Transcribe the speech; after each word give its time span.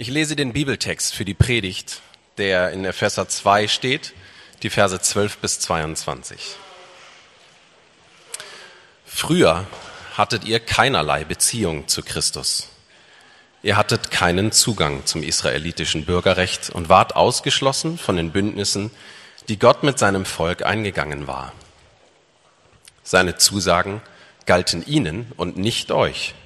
Ich 0.00 0.06
lese 0.06 0.36
den 0.36 0.52
Bibeltext 0.52 1.12
für 1.12 1.24
die 1.24 1.34
Predigt, 1.34 2.02
der 2.36 2.70
in 2.70 2.84
Epheser 2.84 3.28
2 3.28 3.66
steht, 3.66 4.14
die 4.62 4.70
Verse 4.70 5.00
12 5.00 5.38
bis 5.38 5.58
22. 5.58 6.38
Früher 9.04 9.66
hattet 10.16 10.44
ihr 10.44 10.60
keinerlei 10.60 11.24
Beziehung 11.24 11.88
zu 11.88 12.04
Christus. 12.04 12.68
Ihr 13.64 13.76
hattet 13.76 14.12
keinen 14.12 14.52
Zugang 14.52 15.04
zum 15.04 15.24
israelitischen 15.24 16.04
Bürgerrecht 16.04 16.70
und 16.70 16.88
wart 16.88 17.16
ausgeschlossen 17.16 17.98
von 17.98 18.14
den 18.14 18.30
Bündnissen, 18.30 18.92
die 19.48 19.58
Gott 19.58 19.82
mit 19.82 19.98
seinem 19.98 20.26
Volk 20.26 20.64
eingegangen 20.64 21.26
war. 21.26 21.52
Seine 23.02 23.36
Zusagen 23.36 24.00
galten 24.46 24.86
ihnen 24.86 25.32
und 25.36 25.56
nicht 25.56 25.90
euch. 25.90 26.36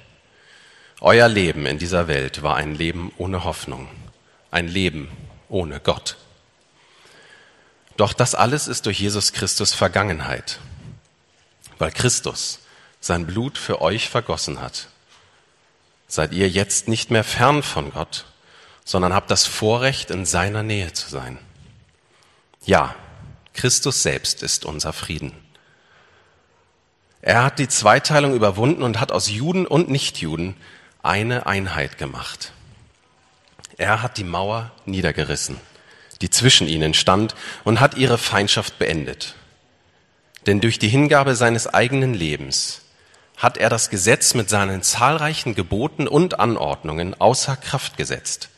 Euer 1.05 1.27
Leben 1.27 1.65
in 1.65 1.79
dieser 1.79 2.07
Welt 2.07 2.43
war 2.43 2.55
ein 2.55 2.75
Leben 2.75 3.11
ohne 3.17 3.43
Hoffnung, 3.43 3.89
ein 4.51 4.69
Leben 4.69 5.11
ohne 5.49 5.81
Gott. 5.81 6.15
Doch 7.97 8.13
das 8.13 8.35
alles 8.35 8.69
ist 8.69 8.85
durch 8.85 9.01
Jesus 9.01 9.33
Christus 9.33 9.73
Vergangenheit, 9.73 10.59
weil 11.77 11.91
Christus 11.91 12.59
sein 13.01 13.27
Blut 13.27 13.57
für 13.57 13.81
euch 13.81 14.07
vergossen 14.07 14.61
hat. 14.61 14.87
Seid 16.07 16.31
ihr 16.31 16.47
jetzt 16.47 16.87
nicht 16.87 17.11
mehr 17.11 17.25
fern 17.25 17.63
von 17.63 17.91
Gott, 17.91 18.23
sondern 18.85 19.13
habt 19.13 19.29
das 19.29 19.45
Vorrecht, 19.45 20.09
in 20.09 20.25
seiner 20.25 20.63
Nähe 20.63 20.93
zu 20.93 21.09
sein. 21.09 21.37
Ja, 22.65 22.95
Christus 23.53 24.03
selbst 24.03 24.41
ist 24.41 24.63
unser 24.63 24.93
Frieden. 24.93 25.33
Er 27.21 27.43
hat 27.43 27.59
die 27.59 27.67
Zweiteilung 27.67 28.33
überwunden 28.33 28.83
und 28.83 29.01
hat 29.01 29.11
aus 29.11 29.29
Juden 29.29 29.67
und 29.67 29.89
Nichtjuden 29.89 30.55
eine 31.03 31.45
Einheit 31.45 31.97
gemacht. 31.97 32.53
Er 33.77 34.01
hat 34.01 34.17
die 34.17 34.23
Mauer 34.23 34.71
niedergerissen, 34.85 35.57
die 36.21 36.29
zwischen 36.29 36.67
ihnen 36.67 36.93
stand, 36.93 37.35
und 37.63 37.79
hat 37.79 37.95
ihre 37.95 38.17
Feindschaft 38.17 38.79
beendet. 38.79 39.35
Denn 40.45 40.61
durch 40.61 40.79
die 40.79 40.89
Hingabe 40.89 41.35
seines 41.35 41.67
eigenen 41.67 42.13
Lebens 42.13 42.81
hat 43.37 43.57
er 43.57 43.69
das 43.69 43.89
Gesetz 43.89 44.33
mit 44.33 44.49
seinen 44.49 44.83
zahlreichen 44.83 45.55
Geboten 45.55 46.07
und 46.07 46.39
Anordnungen 46.39 47.19
außer 47.19 47.57
Kraft 47.57 47.97
gesetzt. 47.97 48.49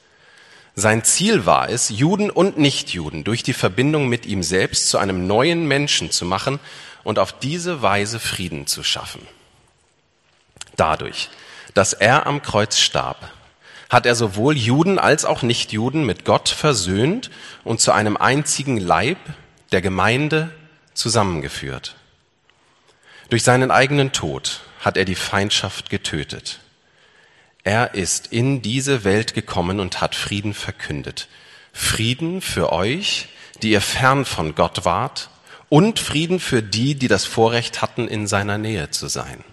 Sein 0.76 1.04
Ziel 1.04 1.46
war 1.46 1.70
es, 1.70 1.90
Juden 1.90 2.30
und 2.30 2.58
Nichtjuden 2.58 3.24
durch 3.24 3.44
die 3.44 3.54
Verbindung 3.54 4.10
mit 4.10 4.26
ihm 4.26 4.44
selbst 4.44 4.90
zu 4.90 4.98
einem 4.98 5.26
neuen 5.26 5.68
Menschen 5.68 6.12
zu 6.12 6.26
machen 6.26 6.60
und 7.04 7.18
auf 7.18 7.32
diese 7.32 7.82
Weise 7.82 8.20
Frieden 8.20 8.68
zu 8.68 8.84
schaffen. 8.84 9.26
Dadurch, 10.76 11.30
dass 11.76 11.94
er 11.94 12.26
am 12.26 12.42
Kreuz 12.42 12.80
starb, 12.80 13.32
hat 13.90 14.08
er 14.08 14.16
sowohl 14.16 14.58
Juden 14.58 14.98
als 14.98 15.26
auch 15.26 15.44
Nichtjuden 15.44 16.06
mit 16.06 16.26
Gott 16.26 16.50
versöhnt 16.50 17.30
und 17.64 17.80
zu 17.80 17.92
einem 17.92 18.18
einzigen 18.18 18.78
Leib 18.78 19.20
der 19.72 19.82
Gemeinde 19.82 20.50
zusammengeführt. 20.96 21.96
Durch 23.30 23.44
seinen 23.44 23.70
eigenen 23.70 24.12
Tod 24.12 24.62
hat 24.80 24.98
er 24.98 25.06
die 25.06 25.16
Feindschaft 25.16 25.90
getötet. 25.90 26.60
Er 27.64 27.94
ist 27.94 28.28
in 28.28 28.62
diese 28.62 29.04
Welt 29.04 29.34
gekommen 29.34 29.80
und 29.80 30.00
hat 30.00 30.16
Frieden 30.16 30.54
verkündet. 30.54 31.28
Frieden 31.74 32.42
für 32.42 32.72
euch, 32.72 33.28
die 33.62 33.72
ihr 33.72 33.82
fern 33.82 34.24
von 34.26 34.56
Gott 34.56 34.86
wart, 34.86 35.30
und 35.68 36.00
Frieden 36.00 36.40
für 36.40 36.62
die, 36.62 36.96
die 36.96 37.08
das 37.08 37.26
Vorrecht 37.26 37.82
hatten, 37.82 38.08
in 38.08 38.28
seiner 38.28 38.58
Nähe 38.58 38.92
zu 38.92 39.08
sein. 39.08 39.44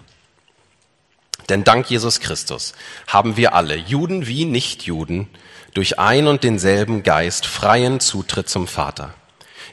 Denn 1.53 1.65
dank 1.65 1.91
Jesus 1.91 2.21
Christus 2.21 2.73
haben 3.07 3.37
wir 3.37 3.53
alle, 3.53 3.77
Juden 3.77 4.27
wie 4.27 4.47
Nichtjuden, 4.47 5.29
durch 5.75 5.99
ein 5.99 6.27
und 6.27 6.45
denselben 6.45 7.03
Geist 7.03 7.45
freien 7.45 8.01
Zutritt 8.01 8.49
zum 8.49 8.67
Vater. 8.67 9.13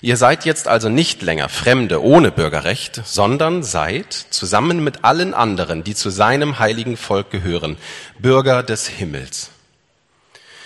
Ihr 0.02 0.17
seid 0.17 0.44
jetzt 0.44 0.67
also 0.67 0.89
nicht 0.89 1.21
länger 1.21 1.47
Fremde 1.47 2.03
ohne 2.03 2.31
Bürgerrecht, 2.31 3.02
sondern 3.05 3.64
seid 3.64 4.11
zusammen 4.11 4.83
mit 4.83 5.05
allen 5.05 5.33
anderen, 5.33 5.86
die 5.86 5.95
zu 5.95 6.09
seinem 6.09 6.59
heiligen 6.59 6.98
Volk 6.98 7.31
gehören, 7.31 7.77
Bürger 8.17 8.61
des 8.61 8.89
Himmels. 8.89 9.49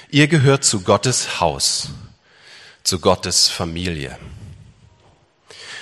Ihr 0.09 0.27
gehört 0.27 0.63
zu 0.63 0.81
Gottes 0.81 1.39
Haus, 1.39 1.89
zu 2.83 2.99
Gottes 2.99 3.49
Familie. 3.49 4.17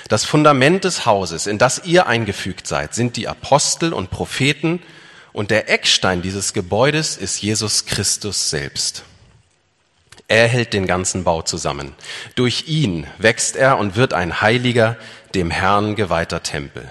Das 0.09 0.25
Fundament 0.25 0.83
des 0.83 1.05
Hauses, 1.05 1.47
in 1.47 1.57
das 1.57 1.85
ihr 1.85 2.07
eingefügt 2.07 2.67
seid, 2.67 2.93
sind 2.93 3.15
die 3.15 3.29
Apostel 3.29 3.93
und 3.93 4.11
Propheten, 4.11 4.81
und 5.33 5.51
der 5.51 5.69
Eckstein 5.69 6.21
dieses 6.21 6.53
Gebäudes 6.53 7.17
ist 7.17 7.41
Jesus 7.41 7.85
Christus 7.85 8.49
selbst. 8.49 9.03
Er 10.27 10.47
hält 10.47 10.73
den 10.73 10.87
ganzen 10.87 11.23
Bau 11.23 11.41
zusammen. 11.41 11.93
Durch 12.35 12.67
ihn 12.67 13.05
wächst 13.17 13.55
er 13.55 13.77
und 13.77 13.95
wird 13.95 14.13
ein 14.13 14.41
heiliger, 14.41 14.97
dem 15.35 15.51
Herrn 15.51 15.95
geweihter 15.95 16.41
Tempel. 16.41 16.89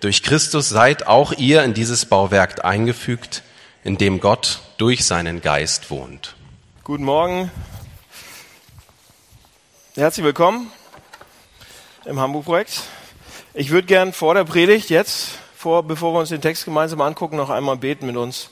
Durch 0.00 0.22
Christus 0.22 0.68
seid 0.68 1.06
auch 1.06 1.32
ihr 1.32 1.64
in 1.64 1.74
dieses 1.74 2.06
Bauwerk 2.06 2.64
eingefügt, 2.64 3.42
in 3.84 3.98
dem 3.98 4.20
Gott 4.20 4.60
durch 4.78 5.04
seinen 5.04 5.40
Geist 5.40 5.90
wohnt. 5.90 6.34
Guten 6.84 7.04
Morgen. 7.04 7.50
Herzlich 9.94 10.24
willkommen 10.24 10.70
im 12.04 12.20
Hamburg-Projekt. 12.20 12.82
Ich 13.54 13.70
würde 13.70 13.86
gern 13.86 14.12
vor 14.12 14.34
der 14.34 14.44
Predigt 14.44 14.90
jetzt, 14.90 15.38
vor, 15.66 15.82
bevor 15.82 16.14
wir 16.14 16.20
uns 16.20 16.28
den 16.28 16.40
Text 16.40 16.64
gemeinsam 16.64 17.00
angucken, 17.00 17.34
noch 17.34 17.50
einmal 17.50 17.76
beten 17.76 18.06
mit 18.06 18.16
uns 18.16 18.50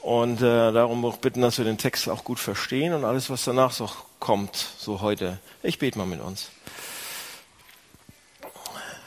und 0.00 0.38
äh, 0.40 0.72
darum 0.72 1.04
auch 1.04 1.18
bitten, 1.18 1.42
dass 1.42 1.58
wir 1.58 1.66
den 1.66 1.76
Text 1.76 2.08
auch 2.08 2.24
gut 2.24 2.38
verstehen 2.38 2.94
und 2.94 3.04
alles, 3.04 3.28
was 3.28 3.44
danach 3.44 3.72
so 3.72 3.90
kommt, 4.20 4.56
so 4.78 5.02
heute. 5.02 5.38
Ich 5.62 5.78
bete 5.78 5.98
mal 5.98 6.06
mit 6.06 6.22
uns. 6.22 6.48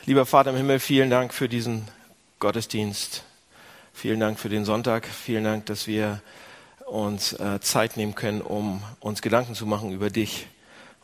Lieber 0.06 0.28
Vater 0.28 0.52
im 0.52 0.58
Himmel, 0.58 0.78
vielen 0.78 1.10
Dank 1.10 1.34
für 1.34 1.50
diesen 1.50 1.88
Gottesdienst. 2.38 3.24
Vielen 3.96 4.20
Dank 4.20 4.38
für 4.38 4.50
den 4.50 4.64
Sonntag. 4.64 5.08
Vielen 5.08 5.44
Dank, 5.44 5.66
dass 5.66 5.88
wir 5.88 6.22
uns 6.86 7.34
äh, 7.34 7.60
Zeit 7.62 7.98
nehmen 7.98 8.14
können, 8.14 8.42
um 8.42 8.84
uns 9.00 9.24
Gedanken 9.24 9.56
zu 9.56 9.66
machen 9.66 9.92
über 9.92 10.12
dich 10.12 10.46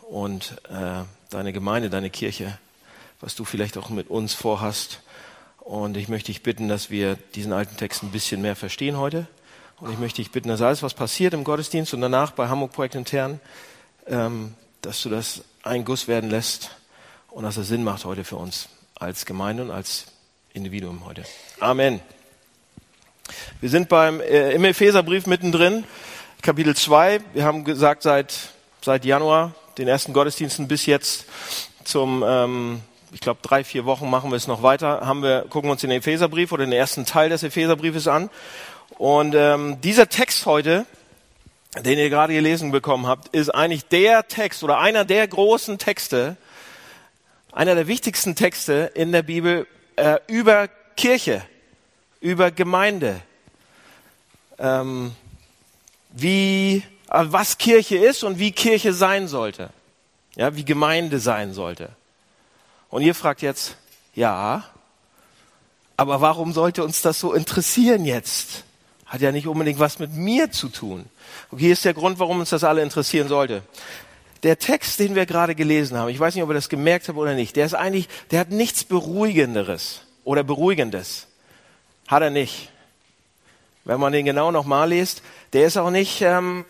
und 0.01 0.61
äh, 0.69 1.05
deine 1.31 1.53
Gemeinde, 1.53 1.89
deine 1.89 2.11
Kirche, 2.11 2.59
was 3.19 3.33
du 3.33 3.45
vielleicht 3.45 3.79
auch 3.79 3.89
mit 3.89 4.11
uns 4.11 4.35
vorhast. 4.35 5.01
Und 5.69 5.97
ich 5.97 6.07
möchte 6.07 6.31
dich 6.31 6.41
bitten, 6.41 6.67
dass 6.67 6.89
wir 6.89 7.15
diesen 7.35 7.53
alten 7.53 7.77
Text 7.77 8.01
ein 8.01 8.09
bisschen 8.09 8.41
mehr 8.41 8.55
verstehen 8.55 8.97
heute 8.97 9.27
und 9.79 9.93
ich 9.93 9.99
möchte 9.99 10.19
dich 10.19 10.31
bitten, 10.31 10.47
dass 10.47 10.63
alles, 10.63 10.81
was 10.81 10.95
passiert 10.95 11.35
im 11.35 11.43
Gottesdienst 11.43 11.93
und 11.93 12.01
danach 12.01 12.31
bei 12.31 12.47
Hamburg 12.47 12.71
Projekt 12.71 12.95
intern, 12.95 13.39
ähm, 14.07 14.55
dass 14.81 15.03
du 15.03 15.09
das 15.09 15.43
ein 15.61 15.85
Guss 15.85 16.07
werden 16.07 16.31
lässt 16.31 16.75
und 17.29 17.43
dass 17.43 17.55
es 17.57 17.67
Sinn 17.67 17.83
macht 17.83 18.03
heute 18.03 18.23
für 18.23 18.37
uns 18.37 18.67
als 18.95 19.27
Gemeinde 19.27 19.61
und 19.61 19.69
als 19.69 20.07
Individuum 20.53 21.05
heute. 21.05 21.23
Amen. 21.59 21.99
Wir 23.61 23.69
sind 23.69 23.89
beim, 23.89 24.21
äh, 24.21 24.53
im 24.53 24.65
Epheserbrief 24.65 25.27
mittendrin, 25.27 25.83
Kapitel 26.41 26.75
2. 26.75 27.21
Wir 27.35 27.43
haben 27.43 27.63
gesagt, 27.63 28.01
seit, 28.01 28.33
seit 28.81 29.05
Januar, 29.05 29.53
den 29.77 29.87
ersten 29.87 30.13
Gottesdiensten 30.13 30.67
bis 30.67 30.87
jetzt 30.87 31.25
zum, 31.83 32.23
ähm, 32.25 32.81
ich 33.11 33.21
glaube, 33.21 33.39
drei, 33.41 33.63
vier 33.63 33.85
Wochen 33.85 34.09
machen 34.09 34.31
wir 34.31 34.35
es 34.35 34.47
noch 34.47 34.61
weiter, 34.61 35.01
haben 35.05 35.23
wir, 35.23 35.45
gucken 35.49 35.69
uns 35.69 35.81
den 35.81 35.91
Epheserbrief 35.91 36.51
oder 36.51 36.65
den 36.65 36.73
ersten 36.73 37.05
Teil 37.05 37.29
des 37.29 37.43
Epheserbriefes 37.43 38.07
an. 38.07 38.29
Und 38.97 39.35
ähm, 39.35 39.81
dieser 39.81 40.09
Text 40.09 40.45
heute, 40.45 40.85
den 41.83 41.97
ihr 41.97 42.09
gerade 42.09 42.33
gelesen 42.33 42.71
bekommen 42.71 43.07
habt, 43.07 43.29
ist 43.29 43.49
eigentlich 43.49 43.85
der 43.85 44.27
Text 44.27 44.63
oder 44.63 44.79
einer 44.79 45.05
der 45.05 45.27
großen 45.27 45.77
Texte, 45.77 46.37
einer 47.51 47.75
der 47.75 47.87
wichtigsten 47.87 48.35
Texte 48.35 48.91
in 48.93 49.11
der 49.11 49.23
Bibel 49.23 49.67
äh, 49.95 50.19
über 50.27 50.67
Kirche, 50.95 51.41
über 52.21 52.51
Gemeinde, 52.51 53.21
ähm, 54.59 55.15
wie 56.11 56.83
äh, 57.09 57.23
was 57.25 57.57
Kirche 57.57 57.97
ist 57.97 58.23
und 58.23 58.39
wie 58.39 58.51
Kirche 58.51 58.93
sein 58.93 59.27
sollte, 59.27 59.69
ja, 60.35 60.55
wie 60.55 60.65
Gemeinde 60.65 61.19
sein 61.19 61.53
sollte. 61.53 61.89
Und 62.89 63.01
ihr 63.03 63.15
fragt 63.15 63.41
jetzt, 63.41 63.75
ja, 64.15 64.63
aber 65.95 66.21
warum 66.21 66.53
sollte 66.53 66.83
uns 66.83 67.01
das 67.01 67.19
so 67.19 67.33
interessieren 67.33 68.05
jetzt? 68.05 68.63
Hat 69.05 69.21
ja 69.21 69.31
nicht 69.31 69.47
unbedingt 69.47 69.79
was 69.79 69.99
mit 69.99 70.13
mir 70.13 70.51
zu 70.51 70.69
tun. 70.69 71.05
Und 71.51 71.59
hier 71.59 71.73
ist 71.73 71.85
der 71.85 71.93
Grund, 71.93 72.19
warum 72.19 72.39
uns 72.39 72.51
das 72.51 72.63
alle 72.63 72.81
interessieren 72.81 73.27
sollte. 73.27 73.63
Der 74.43 74.57
Text, 74.57 74.99
den 74.99 75.15
wir 75.15 75.25
gerade 75.25 75.55
gelesen 75.55 75.97
haben, 75.97 76.09
ich 76.09 76.19
weiß 76.19 76.35
nicht, 76.35 76.43
ob 76.43 76.49
ihr 76.49 76.55
das 76.55 76.69
gemerkt 76.69 77.09
habt 77.09 77.17
oder 77.17 77.33
nicht, 77.33 77.55
der 77.55 77.65
ist 77.65 77.73
eigentlich, 77.73 78.07
der 78.31 78.39
hat 78.39 78.49
nichts 78.51 78.85
Beruhigenderes 78.85 80.01
oder 80.23 80.43
Beruhigendes. 80.43 81.27
Hat 82.07 82.21
er 82.21 82.29
nicht. 82.29 82.69
Wenn 83.83 83.99
man 83.99 84.13
den 84.13 84.25
genau 84.25 84.51
nochmal 84.51 84.89
liest, 84.89 85.21
der 85.53 85.65
ist 85.65 85.77
auch 85.77 85.89
nicht, 85.89 86.21
ähm, 86.21 86.63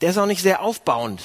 der 0.00 0.10
ist 0.10 0.18
auch 0.18 0.26
nicht 0.26 0.42
sehr 0.42 0.62
aufbauend. 0.62 1.20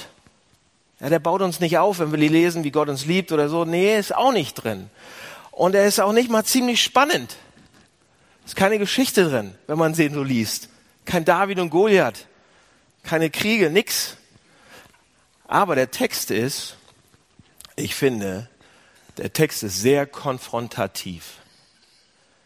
Ja, 1.04 1.10
der 1.10 1.18
baut 1.18 1.42
uns 1.42 1.60
nicht 1.60 1.76
auf, 1.76 1.98
wenn 1.98 2.12
wir 2.12 2.18
lesen, 2.18 2.64
wie 2.64 2.70
Gott 2.70 2.88
uns 2.88 3.04
liebt 3.04 3.30
oder 3.30 3.50
so. 3.50 3.66
Nee, 3.66 3.98
ist 3.98 4.14
auch 4.14 4.32
nicht 4.32 4.54
drin. 4.54 4.88
Und 5.50 5.74
er 5.74 5.84
ist 5.84 6.00
auch 6.00 6.14
nicht 6.14 6.30
mal 6.30 6.44
ziemlich 6.44 6.82
spannend. 6.82 7.36
Ist 8.46 8.56
keine 8.56 8.78
Geschichte 8.78 9.28
drin, 9.28 9.54
wenn 9.66 9.76
man 9.76 9.92
den 9.92 10.14
so 10.14 10.22
liest. 10.22 10.70
Kein 11.04 11.26
David 11.26 11.58
und 11.58 11.68
Goliath. 11.68 12.26
keine 13.02 13.28
Kriege, 13.28 13.68
nix. 13.68 14.16
Aber 15.46 15.74
der 15.74 15.90
Text 15.90 16.30
ist, 16.30 16.78
ich 17.76 17.94
finde, 17.94 18.48
der 19.18 19.30
Text 19.30 19.62
ist 19.62 19.82
sehr 19.82 20.06
konfrontativ. 20.06 21.34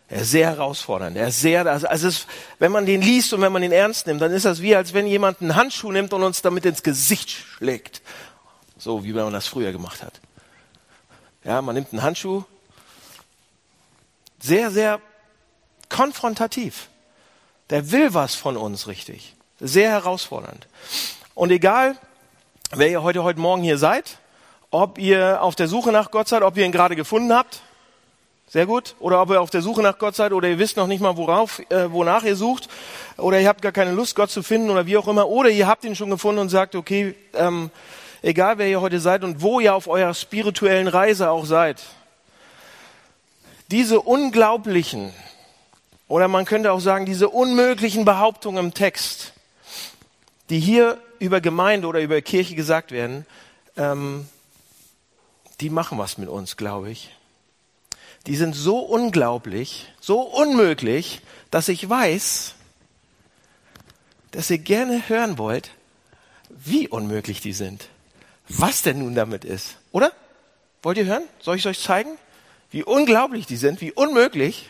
Er 0.08 0.22
ist 0.22 0.32
sehr 0.32 0.48
herausfordernd. 0.48 1.16
Er 1.16 1.28
ist 1.28 1.40
sehr, 1.40 1.64
also 1.64 2.08
es, 2.08 2.26
wenn 2.58 2.72
man 2.72 2.86
den 2.86 3.02
liest 3.02 3.32
und 3.34 3.40
wenn 3.40 3.52
man 3.52 3.62
den 3.62 3.72
ernst 3.72 4.08
nimmt, 4.08 4.20
dann 4.20 4.32
ist 4.32 4.46
das 4.46 4.62
wie, 4.62 4.74
als 4.74 4.94
wenn 4.94 5.06
jemand 5.06 5.42
einen 5.42 5.54
Handschuh 5.54 5.92
nimmt 5.92 6.12
und 6.12 6.24
uns 6.24 6.42
damit 6.42 6.64
ins 6.64 6.82
Gesicht 6.82 7.30
schlägt. 7.30 8.02
So 8.78 9.04
wie 9.04 9.12
man 9.12 9.32
das 9.32 9.46
früher 9.46 9.72
gemacht 9.72 10.02
hat. 10.02 10.20
Ja, 11.44 11.60
man 11.62 11.74
nimmt 11.74 11.92
einen 11.92 12.02
Handschuh. 12.02 12.44
Sehr, 14.40 14.70
sehr 14.70 15.00
konfrontativ. 15.88 16.88
Der 17.70 17.90
will 17.90 18.14
was 18.14 18.34
von 18.34 18.56
uns 18.56 18.86
richtig. 18.86 19.34
Sehr 19.60 19.90
herausfordernd. 19.90 20.68
Und 21.34 21.50
egal, 21.50 21.96
wer 22.70 22.88
ihr 22.88 23.02
heute, 23.02 23.24
heute 23.24 23.40
Morgen 23.40 23.62
hier 23.62 23.78
seid, 23.78 24.18
ob 24.70 24.98
ihr 24.98 25.42
auf 25.42 25.56
der 25.56 25.68
Suche 25.68 25.90
nach 25.90 26.10
Gott 26.10 26.28
seid, 26.28 26.42
ob 26.42 26.56
ihr 26.56 26.64
ihn 26.64 26.72
gerade 26.72 26.96
gefunden 26.96 27.32
habt, 27.32 27.62
sehr 28.48 28.64
gut. 28.64 28.94
Oder 28.98 29.20
ob 29.20 29.30
ihr 29.30 29.40
auf 29.40 29.50
der 29.50 29.60
Suche 29.60 29.82
nach 29.82 29.98
Gott 29.98 30.16
seid 30.16 30.32
oder 30.32 30.48
ihr 30.48 30.58
wisst 30.58 30.76
noch 30.76 30.86
nicht 30.86 31.00
mal, 31.00 31.16
worauf, 31.16 31.58
äh, 31.70 31.92
wonach 31.92 32.22
ihr 32.22 32.36
sucht. 32.36 32.68
Oder 33.18 33.40
ihr 33.40 33.48
habt 33.48 33.60
gar 33.60 33.72
keine 33.72 33.92
Lust, 33.92 34.14
Gott 34.16 34.30
zu 34.30 34.42
finden 34.42 34.70
oder 34.70 34.86
wie 34.86 34.96
auch 34.96 35.06
immer. 35.06 35.28
Oder 35.28 35.50
ihr 35.50 35.66
habt 35.66 35.84
ihn 35.84 35.94
schon 35.94 36.08
gefunden 36.08 36.40
und 36.40 36.48
sagt, 36.48 36.74
okay, 36.74 37.14
ähm, 37.34 37.70
egal 38.22 38.58
wer 38.58 38.68
ihr 38.68 38.80
heute 38.80 39.00
seid 39.00 39.24
und 39.24 39.42
wo 39.42 39.60
ihr 39.60 39.74
auf 39.74 39.88
eurer 39.88 40.14
spirituellen 40.14 40.88
Reise 40.88 41.30
auch 41.30 41.44
seid. 41.44 41.82
Diese 43.70 44.00
unglaublichen, 44.00 45.12
oder 46.08 46.28
man 46.28 46.44
könnte 46.44 46.72
auch 46.72 46.80
sagen, 46.80 47.06
diese 47.06 47.28
unmöglichen 47.28 48.04
Behauptungen 48.04 48.66
im 48.66 48.74
Text, 48.74 49.32
die 50.50 50.60
hier 50.60 50.98
über 51.18 51.40
Gemeinde 51.40 51.86
oder 51.86 52.00
über 52.00 52.20
Kirche 52.22 52.54
gesagt 52.54 52.92
werden, 52.92 53.26
ähm, 53.76 54.28
die 55.60 55.70
machen 55.70 55.98
was 55.98 56.16
mit 56.18 56.28
uns, 56.28 56.56
glaube 56.56 56.90
ich 56.90 57.10
die 58.28 58.36
sind 58.36 58.54
so 58.54 58.80
unglaublich, 58.80 59.86
so 60.00 60.20
unmöglich, 60.20 61.22
dass 61.50 61.68
ich 61.68 61.88
weiß, 61.88 62.54
dass 64.32 64.50
ihr 64.50 64.58
gerne 64.58 65.08
hören 65.08 65.38
wollt, 65.38 65.70
wie 66.50 66.88
unmöglich 66.88 67.40
die 67.40 67.54
sind. 67.54 67.88
Was 68.48 68.82
denn 68.82 68.98
nun 69.00 69.14
damit 69.14 69.44
ist. 69.44 69.76
Oder? 69.92 70.12
Wollt 70.82 70.98
ihr 70.98 71.04
hören? 71.04 71.24
Soll 71.40 71.56
ich 71.56 71.66
euch 71.66 71.80
zeigen? 71.82 72.16
Wie 72.70 72.82
unglaublich 72.82 73.46
die 73.46 73.56
sind, 73.56 73.80
wie 73.80 73.92
unmöglich. 73.92 74.68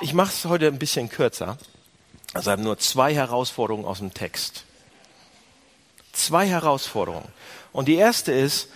Ich 0.00 0.14
mache 0.14 0.32
es 0.32 0.44
heute 0.44 0.66
ein 0.66 0.78
bisschen 0.78 1.08
kürzer. 1.08 1.58
Also 2.32 2.50
habe 2.50 2.62
nur 2.62 2.78
zwei 2.78 3.14
Herausforderungen 3.14 3.84
aus 3.84 3.98
dem 3.98 4.14
Text. 4.14 4.64
Zwei 6.12 6.46
Herausforderungen. 6.46 7.28
Und 7.72 7.86
die 7.86 7.96
erste 7.96 8.32
ist, 8.32 8.68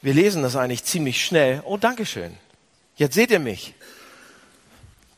wir 0.00 0.14
lesen 0.14 0.42
das 0.42 0.56
eigentlich 0.56 0.84
ziemlich 0.84 1.24
schnell. 1.24 1.62
Oh, 1.64 1.76
Dankeschön. 1.76 2.36
Jetzt 2.96 3.14
seht 3.14 3.30
ihr 3.30 3.38
mich. 3.38 3.74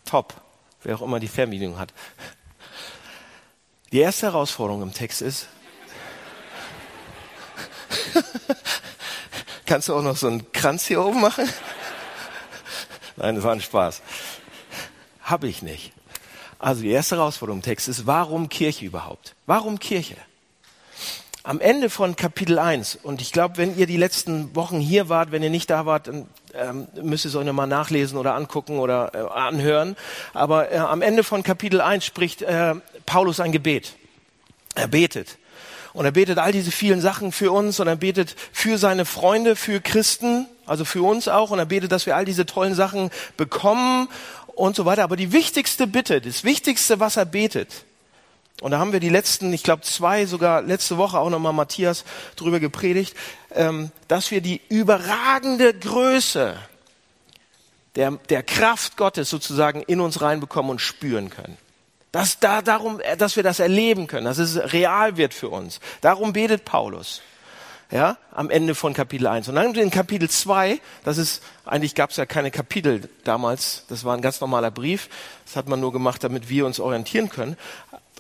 Top. 0.05 0.35
Wer 0.83 0.97
auch 0.97 1.03
immer 1.03 1.21
die 1.21 1.29
Fernbedienung 1.29 1.79
hat. 1.79 1.93
Die 3.93 4.01
erste 4.01 4.27
Herausforderung 4.27 4.83
im 4.83 4.93
Text 4.93 5.23
ist, 5.23 5.47
kannst 9.67 9.89
du 9.89 9.95
auch 9.95 10.03
noch 10.03 10.17
so 10.17 10.27
einen 10.27 10.51
Kranz 10.53 10.87
hier 10.87 11.05
oben 11.05 11.21
machen? 11.21 11.49
Nein, 13.17 13.35
das 13.35 13.45
war 13.45 13.53
ein 13.53 13.61
Spaß. 13.61 14.03
Habe 15.23 15.49
ich 15.49 15.63
nicht. 15.63 15.93
Also 16.59 16.83
die 16.83 16.91
erste 16.91 17.17
Herausforderung 17.17 17.59
im 17.59 17.63
Text 17.63 17.89
ist, 17.89 18.07
warum 18.07 18.49
Kirche 18.49 18.85
überhaupt? 18.85 19.35
Warum 19.47 19.79
Kirche? 19.79 20.17
Am 21.43 21.61
Ende 21.61 21.91
von 21.91 22.17
Kapitel 22.17 22.59
1, 22.59 22.97
und 23.03 23.21
ich 23.21 23.31
glaube, 23.31 23.59
wenn 23.59 23.77
ihr 23.77 23.87
die 23.87 23.99
letzten 23.99 24.57
Wochen 24.57 24.81
hier 24.81 25.11
wart, 25.11 25.31
wenn 25.31 25.43
ihr 25.43 25.51
nicht 25.51 25.69
da 25.69 25.85
wart, 25.85 26.07
dann 26.07 26.27
ähm, 26.55 26.89
müsst 27.03 27.27
ihr 27.27 27.29
es 27.29 27.35
euch 27.35 27.45
nochmal 27.45 27.67
nachlesen 27.67 28.17
oder 28.17 28.35
angucken 28.35 28.79
oder 28.79 29.15
äh, 29.15 29.19
anhören. 29.19 29.95
Aber 30.33 30.73
äh, 30.73 30.79
am 30.79 31.03
Ende 31.03 31.23
von 31.23 31.43
Kapitel 31.43 31.83
1 31.83 32.03
spricht 32.03 32.41
äh, 32.41 32.77
Paulus 33.05 33.41
ein 33.41 33.53
Gebet. 33.53 33.95
Er 34.75 34.89
betet. 34.89 35.37
Und 35.95 36.05
er 36.05 36.11
betet 36.11 36.39
all 36.39 36.53
diese 36.53 36.73
vielen 36.73 37.01
Sachen 37.01 37.33
für 37.33 37.53
uns 37.53 37.81
und 37.81 37.87
er 37.87 37.97
betet 37.97 38.35
für 38.53 38.79
seine 38.79 39.05
Freunde, 39.05 39.57
für 39.57 39.81
Christen, 39.81 40.47
also 40.67 40.85
für 40.85 41.03
uns 41.03 41.29
auch. 41.29 41.51
Und 41.51 41.61
er 41.61 41.67
betet, 41.67 41.93
dass 41.93 42.05
wir 42.05 42.17
all 42.17 42.25
diese 42.25 42.47
tollen 42.47 42.75
Sachen 42.75 43.11
bekommen 43.37 44.09
und 44.49 44.75
so 44.75 44.85
weiter. 44.85 45.05
Aber 45.05 45.17
die 45.17 45.33
wichtigste 45.33 45.87
Bitte, 45.87 46.21
das 46.21 46.43
Wichtigste, 46.45 46.99
was 46.99 47.17
er 47.17 47.25
betet, 47.25 47.85
und 48.61 48.71
da 48.71 48.79
haben 48.79 48.93
wir 48.93 49.01
die 49.01 49.09
letzten, 49.09 49.53
ich 49.53 49.63
glaube 49.63 49.83
zwei, 49.83 50.27
sogar 50.27 50.63
letzte 50.63 50.97
Woche 50.97 51.19
auch 51.19 51.29
nochmal 51.29 51.53
Matthias 51.53 52.05
drüber 52.37 52.61
gepredigt, 52.61 53.17
ähm, 53.51 53.91
dass 54.09 54.31
wir 54.31 54.41
die 54.41 54.61
überragende 54.69 55.75
Größe 55.75 56.57
der, 57.97 58.13
der 58.29 58.43
Kraft 58.43 58.97
Gottes 58.97 59.29
sozusagen 59.29 59.83
in 59.83 60.01
uns 60.01 60.21
reinbekommen 60.21 60.71
und 60.71 60.81
spüren 60.81 61.31
können. 61.31 61.57
Dass, 62.15 62.39
da, 62.39 62.63
darum, 62.63 63.01
dass 63.19 63.35
wir 63.35 63.43
das 63.43 63.59
erleben 63.59 64.07
können, 64.07 64.27
dass 64.27 64.39
es 64.39 64.73
real 64.73 65.17
wird 65.17 65.35
für 65.35 65.49
uns. 65.49 65.81
Darum 66.01 66.33
betet 66.33 66.65
Paulus. 66.65 67.23
Ja, 67.91 68.19
am 68.31 68.51
Ende 68.51 68.77
von 68.77 68.95
Kapitel 68.95 69.27
1. 69.27 69.49
Und 69.49 69.57
dann 69.57 69.75
in 69.75 69.91
Kapitel 69.91 70.31
2, 70.31 70.81
das 71.03 71.19
ist, 71.19 71.43
eigentlich 71.65 71.97
gab 71.97 72.11
es 72.11 72.17
ja 72.17 72.25
keine 72.25 72.53
Kapitel 72.53 73.11
damals, 73.25 73.83
das 73.89 74.05
war 74.05 74.17
ein 74.17 74.23
ganz 74.23 74.41
normaler 74.41 74.71
Brief, 74.71 75.09
das 75.45 75.57
hat 75.57 75.69
man 75.69 75.81
nur 75.81 75.93
gemacht, 75.93 76.23
damit 76.23 76.49
wir 76.49 76.67
uns 76.67 76.79
orientieren 76.79 77.31
können. 77.31 77.57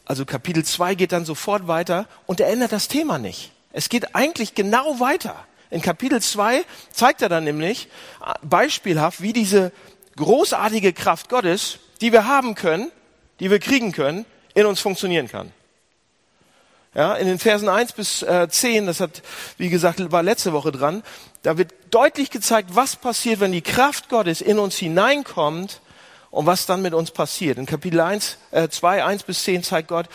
Also 0.04 0.24
Kapitel 0.24 0.64
2 0.64 0.96
geht 0.96 1.12
dann 1.12 1.24
sofort 1.24 1.68
weiter 1.68 2.08
und 2.26 2.40
er 2.40 2.48
ändert 2.48 2.72
das 2.72 2.88
Thema 2.88 3.18
nicht. 3.20 3.52
Es 3.72 3.88
geht 3.88 4.16
eigentlich 4.16 4.56
genau 4.56 4.98
weiter. 4.98 5.36
In 5.70 5.82
Kapitel 5.82 6.20
2 6.20 6.64
zeigt 6.90 7.22
er 7.22 7.28
dann 7.28 7.44
nämlich 7.44 7.86
äh, 8.26 8.32
beispielhaft, 8.42 9.22
wie 9.22 9.32
diese 9.32 9.70
großartige 10.16 10.92
Kraft 10.92 11.28
Gottes, 11.28 11.78
die 12.00 12.10
wir 12.10 12.26
haben 12.26 12.56
können, 12.56 12.90
die 13.40 13.50
wir 13.50 13.58
kriegen 13.58 13.92
können, 13.92 14.24
in 14.54 14.66
uns 14.66 14.80
funktionieren 14.80 15.28
kann. 15.28 15.52
Ja, 16.94 17.14
in 17.14 17.26
den 17.26 17.40
Versen 17.40 17.68
1 17.68 17.92
bis 17.92 18.22
äh, 18.22 18.48
10, 18.48 18.86
das 18.86 19.00
hat, 19.00 19.22
wie 19.58 19.68
gesagt, 19.68 20.12
war 20.12 20.22
letzte 20.22 20.52
Woche 20.52 20.70
dran, 20.70 21.02
da 21.42 21.58
wird 21.58 21.72
deutlich 21.90 22.30
gezeigt, 22.30 22.70
was 22.74 22.94
passiert, 22.94 23.40
wenn 23.40 23.50
die 23.50 23.62
Kraft 23.62 24.08
Gottes 24.08 24.40
in 24.40 24.60
uns 24.60 24.76
hineinkommt 24.76 25.80
und 26.30 26.46
was 26.46 26.66
dann 26.66 26.82
mit 26.82 26.94
uns 26.94 27.10
passiert. 27.10 27.58
In 27.58 27.66
Kapitel 27.66 28.00
1, 28.00 28.38
äh, 28.52 28.68
2, 28.68 29.04
1 29.04 29.24
bis 29.24 29.42
10 29.42 29.64
zeigt 29.64 29.88
Gott, 29.88 30.06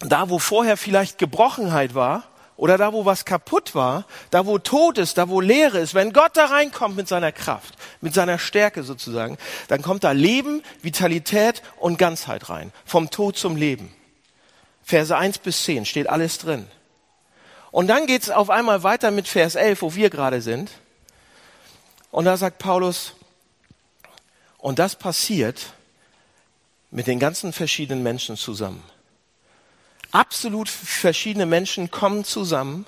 da 0.00 0.30
wo 0.30 0.38
vorher 0.38 0.78
vielleicht 0.78 1.18
Gebrochenheit 1.18 1.94
war, 1.94 2.24
oder 2.60 2.76
da, 2.76 2.92
wo 2.92 3.06
was 3.06 3.24
kaputt 3.24 3.74
war, 3.74 4.04
da, 4.30 4.44
wo 4.44 4.58
Tod 4.58 4.98
ist, 4.98 5.16
da, 5.16 5.30
wo 5.30 5.40
Leere 5.40 5.78
ist, 5.78 5.94
wenn 5.94 6.12
Gott 6.12 6.36
da 6.36 6.44
reinkommt 6.44 6.94
mit 6.94 7.08
seiner 7.08 7.32
Kraft, 7.32 7.74
mit 8.02 8.12
seiner 8.12 8.38
Stärke 8.38 8.82
sozusagen, 8.82 9.38
dann 9.68 9.80
kommt 9.80 10.04
da 10.04 10.12
Leben, 10.12 10.62
Vitalität 10.82 11.62
und 11.78 11.96
Ganzheit 11.96 12.50
rein. 12.50 12.70
Vom 12.84 13.08
Tod 13.08 13.38
zum 13.38 13.56
Leben. 13.56 13.90
Verse 14.82 15.16
1 15.16 15.38
bis 15.38 15.64
10 15.64 15.86
steht 15.86 16.10
alles 16.10 16.36
drin. 16.36 16.66
Und 17.70 17.88
dann 17.88 18.06
geht's 18.06 18.28
auf 18.28 18.50
einmal 18.50 18.82
weiter 18.82 19.10
mit 19.10 19.26
Vers 19.26 19.54
11, 19.54 19.80
wo 19.80 19.94
wir 19.94 20.10
gerade 20.10 20.42
sind. 20.42 20.70
Und 22.10 22.26
da 22.26 22.36
sagt 22.36 22.58
Paulus, 22.58 23.14
und 24.58 24.78
das 24.78 24.96
passiert 24.96 25.72
mit 26.90 27.06
den 27.06 27.20
ganzen 27.20 27.54
verschiedenen 27.54 28.02
Menschen 28.02 28.36
zusammen. 28.36 28.84
Absolut 30.12 30.68
verschiedene 30.68 31.46
Menschen 31.46 31.90
kommen 31.90 32.24
zusammen 32.24 32.86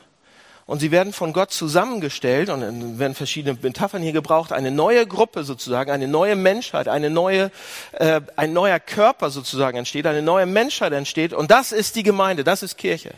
und 0.66 0.80
sie 0.80 0.90
werden 0.90 1.12
von 1.12 1.32
Gott 1.32 1.52
zusammengestellt 1.52 2.48
und 2.48 2.98
werden 2.98 3.14
verschiedene 3.14 3.58
Metaphern 3.60 4.02
hier 4.02 4.12
gebraucht, 4.12 4.52
eine 4.52 4.70
neue 4.70 5.06
Gruppe 5.06 5.44
sozusagen, 5.44 5.90
eine 5.90 6.08
neue 6.08 6.34
Menschheit, 6.34 6.88
eine 6.88 7.10
neue, 7.10 7.50
äh, 7.92 8.20
ein 8.36 8.52
neuer 8.52 8.80
Körper 8.80 9.30
sozusagen 9.30 9.78
entsteht, 9.78 10.06
eine 10.06 10.22
neue 10.22 10.46
Menschheit 10.46 10.92
entsteht 10.92 11.32
und 11.32 11.50
das 11.50 11.72
ist 11.72 11.94
die 11.96 12.02
Gemeinde, 12.02 12.42
das 12.42 12.62
ist 12.62 12.76
Kirche. 12.76 13.14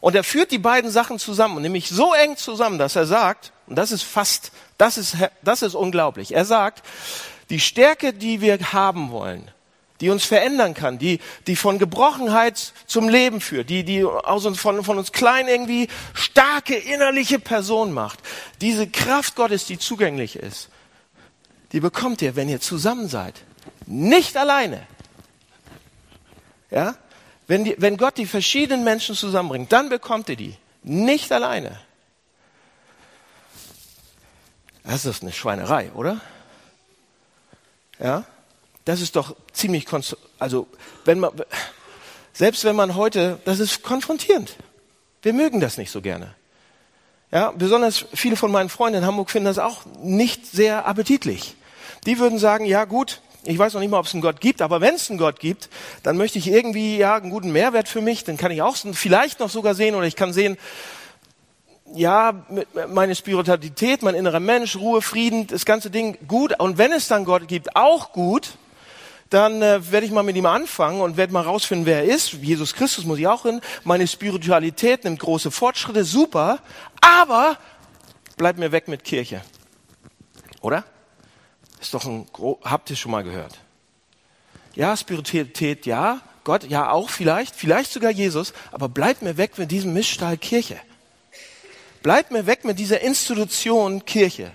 Und 0.00 0.14
er 0.14 0.24
führt 0.24 0.50
die 0.50 0.58
beiden 0.58 0.90
Sachen 0.90 1.18
zusammen, 1.18 1.62
nämlich 1.62 1.88
so 1.88 2.12
eng 2.12 2.36
zusammen, 2.36 2.78
dass 2.78 2.94
er 2.94 3.06
sagt, 3.06 3.52
und 3.66 3.76
das 3.76 3.90
ist 3.90 4.02
fast, 4.02 4.52
das 4.76 4.98
ist, 4.98 5.16
das 5.42 5.62
ist 5.62 5.74
unglaublich, 5.74 6.34
er 6.34 6.44
sagt, 6.44 6.82
die 7.50 7.60
Stärke, 7.60 8.12
die 8.12 8.40
wir 8.40 8.72
haben 8.72 9.10
wollen, 9.10 9.50
die 10.00 10.10
uns 10.10 10.24
verändern 10.24 10.74
kann, 10.74 10.98
die, 10.98 11.20
die 11.46 11.56
von 11.56 11.78
Gebrochenheit 11.78 12.72
zum 12.86 13.08
Leben 13.08 13.40
führt, 13.40 13.70
die, 13.70 13.84
die 13.84 14.04
aus 14.04 14.44
uns, 14.44 14.60
von, 14.60 14.82
von 14.84 14.98
uns 14.98 15.12
klein 15.12 15.46
irgendwie 15.46 15.88
starke 16.12 16.74
innerliche 16.74 17.38
Person 17.38 17.92
macht. 17.92 18.18
Diese 18.60 18.88
Kraft 18.88 19.36
Gottes, 19.36 19.66
die 19.66 19.78
zugänglich 19.78 20.36
ist, 20.36 20.68
die 21.72 21.80
bekommt 21.80 22.22
ihr, 22.22 22.36
wenn 22.36 22.48
ihr 22.48 22.60
zusammen 22.60 23.08
seid. 23.08 23.42
Nicht 23.86 24.36
alleine. 24.36 24.86
Ja? 26.70 26.96
Wenn, 27.46 27.64
die, 27.64 27.76
wenn 27.78 27.96
Gott 27.96 28.16
die 28.18 28.26
verschiedenen 28.26 28.84
Menschen 28.84 29.14
zusammenbringt, 29.14 29.72
dann 29.72 29.88
bekommt 29.88 30.28
ihr 30.28 30.36
die. 30.36 30.56
Nicht 30.82 31.30
alleine. 31.32 31.78
Das 34.82 35.06
ist 35.06 35.22
eine 35.22 35.32
Schweinerei, 35.32 35.90
oder? 35.92 36.20
Ja? 37.98 38.24
Das 38.84 39.00
ist 39.00 39.16
doch 39.16 39.34
ziemlich, 39.52 39.86
also 40.38 40.66
wenn 41.04 41.20
man, 41.20 41.32
Selbst 42.34 42.64
wenn 42.64 42.74
man 42.74 42.96
heute, 42.96 43.38
das 43.44 43.60
ist 43.60 43.84
konfrontierend. 43.84 44.56
Wir 45.22 45.32
mögen 45.32 45.60
das 45.60 45.78
nicht 45.78 45.92
so 45.92 46.02
gerne. 46.02 46.34
Ja, 47.30 47.52
besonders 47.52 48.04
viele 48.12 48.34
von 48.34 48.50
meinen 48.50 48.68
Freunden 48.68 48.98
in 48.98 49.06
Hamburg 49.06 49.30
finden 49.30 49.46
das 49.46 49.60
auch 49.60 49.82
nicht 50.02 50.44
sehr 50.44 50.84
appetitlich. 50.86 51.54
Die 52.06 52.18
würden 52.18 52.38
sagen, 52.38 52.66
ja 52.66 52.86
gut, 52.86 53.20
ich 53.44 53.56
weiß 53.56 53.72
noch 53.74 53.80
nicht 53.80 53.90
mal, 53.90 54.00
ob 54.00 54.06
es 54.06 54.14
einen 54.14 54.20
Gott 54.20 54.40
gibt, 54.40 54.62
aber 54.62 54.80
wenn 54.80 54.96
es 54.96 55.10
einen 55.10 55.18
Gott 55.18 55.38
gibt, 55.38 55.68
dann 56.02 56.16
möchte 56.16 56.38
ich 56.38 56.48
irgendwie 56.48 56.96
ja 56.96 57.14
einen 57.14 57.30
guten 57.30 57.52
Mehrwert 57.52 57.88
für 57.88 58.00
mich, 58.00 58.24
dann 58.24 58.36
kann 58.36 58.50
ich 58.50 58.62
auch 58.62 58.76
vielleicht 58.76 59.38
noch 59.38 59.50
sogar 59.50 59.76
sehen 59.76 59.94
oder 59.94 60.06
ich 60.06 60.16
kann 60.16 60.32
sehen, 60.32 60.58
ja, 61.94 62.44
meine 62.88 63.14
Spiritualität, 63.14 64.02
mein 64.02 64.16
innerer 64.16 64.40
Mensch, 64.40 64.74
Ruhe, 64.74 65.02
Frieden, 65.02 65.46
das 65.46 65.64
ganze 65.64 65.90
Ding 65.90 66.18
gut. 66.26 66.58
Und 66.58 66.78
wenn 66.78 66.90
es 66.90 67.06
dann 67.06 67.24
Gott 67.24 67.46
gibt, 67.46 67.76
auch 67.76 68.10
gut, 68.12 68.56
dann 69.30 69.62
äh, 69.62 69.90
werde 69.90 70.06
ich 70.06 70.12
mal 70.12 70.22
mit 70.22 70.36
ihm 70.36 70.46
anfangen 70.46 71.00
und 71.00 71.16
werde 71.16 71.32
mal 71.32 71.42
rausfinden, 71.42 71.86
wer 71.86 72.04
er 72.04 72.14
ist. 72.14 72.34
Jesus 72.34 72.74
Christus 72.74 73.04
muss 73.04 73.18
ich 73.18 73.26
auch 73.26 73.42
hin. 73.42 73.60
Meine 73.82 74.06
Spiritualität 74.06 75.04
nimmt 75.04 75.20
große 75.20 75.50
Fortschritte, 75.50 76.04
super. 76.04 76.60
Aber 77.00 77.58
bleib 78.36 78.58
mir 78.58 78.72
weg 78.72 78.88
mit 78.88 79.04
Kirche. 79.04 79.42
Oder? 80.60 80.84
Ist 81.80 81.94
doch 81.94 82.04
ein, 82.04 82.26
habt 82.62 82.90
ihr 82.90 82.96
schon 82.96 83.12
mal 83.12 83.24
gehört? 83.24 83.58
Ja, 84.74 84.96
Spiritualität, 84.96 85.86
ja. 85.86 86.20
Gott, 86.44 86.64
ja 86.64 86.90
auch 86.90 87.10
vielleicht. 87.10 87.54
Vielleicht 87.54 87.92
sogar 87.92 88.10
Jesus. 88.10 88.52
Aber 88.70 88.88
bleib 88.88 89.22
mir 89.22 89.36
weg 89.36 89.58
mit 89.58 89.70
diesem 89.70 89.94
Missstall 89.94 90.36
Kirche. 90.36 90.76
Bleibt 92.02 92.30
mir 92.30 92.46
weg 92.46 92.64
mit 92.64 92.78
dieser 92.78 93.00
Institution 93.00 94.04
Kirche. 94.04 94.50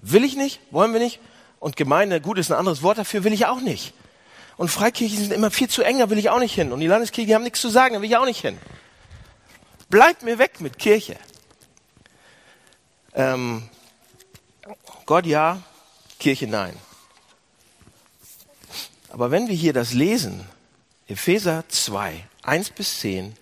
Will 0.00 0.24
ich 0.24 0.36
nicht, 0.36 0.60
wollen 0.70 0.92
wir 0.92 1.00
nicht. 1.00 1.20
Und 1.60 1.76
Gemeinde, 1.76 2.20
gut, 2.20 2.38
ist 2.38 2.50
ein 2.50 2.58
anderes 2.58 2.82
Wort 2.82 2.98
dafür, 2.98 3.24
will 3.24 3.32
ich 3.32 3.46
auch 3.46 3.60
nicht. 3.60 3.94
Und 4.56 4.68
Freikirchen 4.68 5.18
sind 5.18 5.32
immer 5.32 5.50
viel 5.50 5.68
zu 5.68 5.82
eng, 5.82 5.98
da 5.98 6.10
will 6.10 6.18
ich 6.18 6.30
auch 6.30 6.38
nicht 6.38 6.54
hin. 6.54 6.72
Und 6.72 6.80
die 6.80 6.86
Landeskirchen 6.86 7.28
die 7.28 7.34
haben 7.34 7.42
nichts 7.42 7.60
zu 7.60 7.68
sagen, 7.68 7.94
da 7.94 8.00
will 8.00 8.08
ich 8.08 8.16
auch 8.16 8.24
nicht 8.24 8.40
hin. 8.40 8.58
Bleibt 9.88 10.22
mir 10.22 10.38
weg 10.38 10.60
mit 10.60 10.78
Kirche. 10.78 11.16
Ähm, 13.14 13.68
Gott 15.06 15.26
ja, 15.26 15.62
Kirche 16.18 16.46
nein. 16.46 16.76
Aber 19.10 19.30
wenn 19.30 19.48
wir 19.48 19.54
hier 19.54 19.72
das 19.72 19.92
lesen, 19.92 20.46
Epheser 21.06 21.64
2, 21.68 22.24
1 22.42 22.70
bis 22.70 23.00
10, 23.00 23.36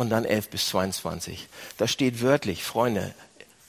und 0.00 0.08
dann 0.08 0.24
11 0.24 0.48
bis 0.48 0.68
22. 0.68 1.46
Da 1.76 1.86
steht 1.86 2.22
wörtlich, 2.22 2.64
Freunde, 2.64 3.14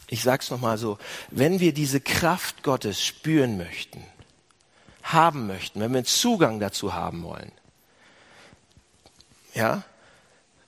ich 0.07 0.23
sag's 0.23 0.49
noch 0.49 0.61
mal 0.61 0.77
so, 0.77 0.97
wenn 1.29 1.59
wir 1.59 1.73
diese 1.73 1.99
Kraft 1.99 2.63
Gottes 2.63 3.03
spüren 3.03 3.57
möchten, 3.57 4.01
haben 5.03 5.47
möchten, 5.47 5.79
wenn 5.79 5.93
wir 5.93 6.03
Zugang 6.03 6.59
dazu 6.59 6.93
haben 6.93 7.23
wollen, 7.23 7.51
ja, 9.53 9.83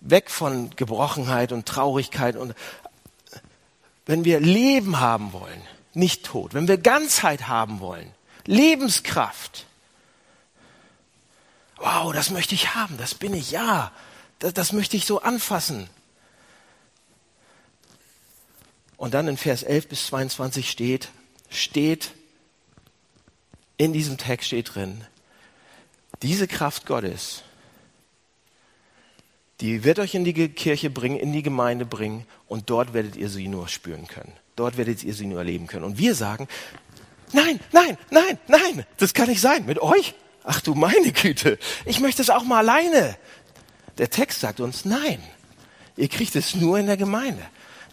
weg 0.01 0.29
von 0.29 0.69
Gebrochenheit 0.75 1.51
und 1.51 1.65
Traurigkeit 1.65 2.35
und 2.35 2.53
wenn 4.05 4.25
wir 4.25 4.39
Leben 4.39 4.99
haben 4.99 5.31
wollen, 5.31 5.61
nicht 5.93 6.25
Tod, 6.25 6.53
wenn 6.53 6.67
wir 6.67 6.77
Ganzheit 6.77 7.47
haben 7.47 7.79
wollen, 7.79 8.11
Lebenskraft, 8.45 9.65
wow, 11.77 12.11
das 12.13 12.29
möchte 12.29 12.55
ich 12.55 12.75
haben, 12.75 12.97
das 12.97 13.15
bin 13.15 13.33
ich, 13.33 13.51
ja, 13.51 13.91
das, 14.39 14.53
das 14.53 14.73
möchte 14.73 14.97
ich 14.97 15.05
so 15.05 15.21
anfassen. 15.21 15.89
Und 18.97 19.13
dann 19.13 19.27
in 19.27 19.37
Vers 19.37 19.63
11 19.63 19.89
bis 19.89 20.07
22 20.07 20.69
steht, 20.69 21.09
steht, 21.49 22.11
in 23.77 23.93
diesem 23.93 24.17
Text 24.17 24.47
steht 24.47 24.75
drin, 24.75 25.03
diese 26.21 26.47
Kraft 26.47 26.85
Gottes, 26.85 27.43
die 29.59 29.83
wird 29.83 29.99
euch 29.99 30.15
in 30.15 30.25
die 30.25 30.49
Kirche 30.49 30.89
bringen, 30.89 31.17
in 31.17 31.31
die 31.31 31.43
Gemeinde 31.43 31.85
bringen 31.85 32.25
und 32.47 32.69
dort 32.69 32.93
werdet 32.93 33.15
ihr 33.15 33.29
sie 33.29 33.47
nur 33.47 33.67
spüren 33.67 34.07
können. 34.07 34.33
Dort 34.55 34.77
werdet 34.77 35.03
ihr 35.03 35.13
sie 35.13 35.25
nur 35.25 35.39
erleben 35.39 35.67
können. 35.67 35.85
Und 35.85 35.97
wir 35.97 36.15
sagen, 36.15 36.47
nein, 37.31 37.59
nein, 37.71 37.97
nein, 38.09 38.37
nein, 38.47 38.85
das 38.97 39.13
kann 39.13 39.29
nicht 39.29 39.41
sein. 39.41 39.65
Mit 39.65 39.79
euch? 39.79 40.13
Ach 40.43 40.59
du 40.61 40.75
meine 40.75 41.11
Güte, 41.11 41.57
ich 41.85 41.99
möchte 41.99 42.21
es 42.21 42.29
auch 42.29 42.43
mal 42.43 42.59
alleine. 42.59 43.17
Der 43.97 44.09
Text 44.09 44.41
sagt 44.41 44.59
uns, 44.59 44.85
nein, 44.85 45.21
ihr 45.95 46.09
kriegt 46.09 46.35
es 46.35 46.55
nur 46.55 46.77
in 46.77 46.87
der 46.87 46.97
Gemeinde. 46.97 47.43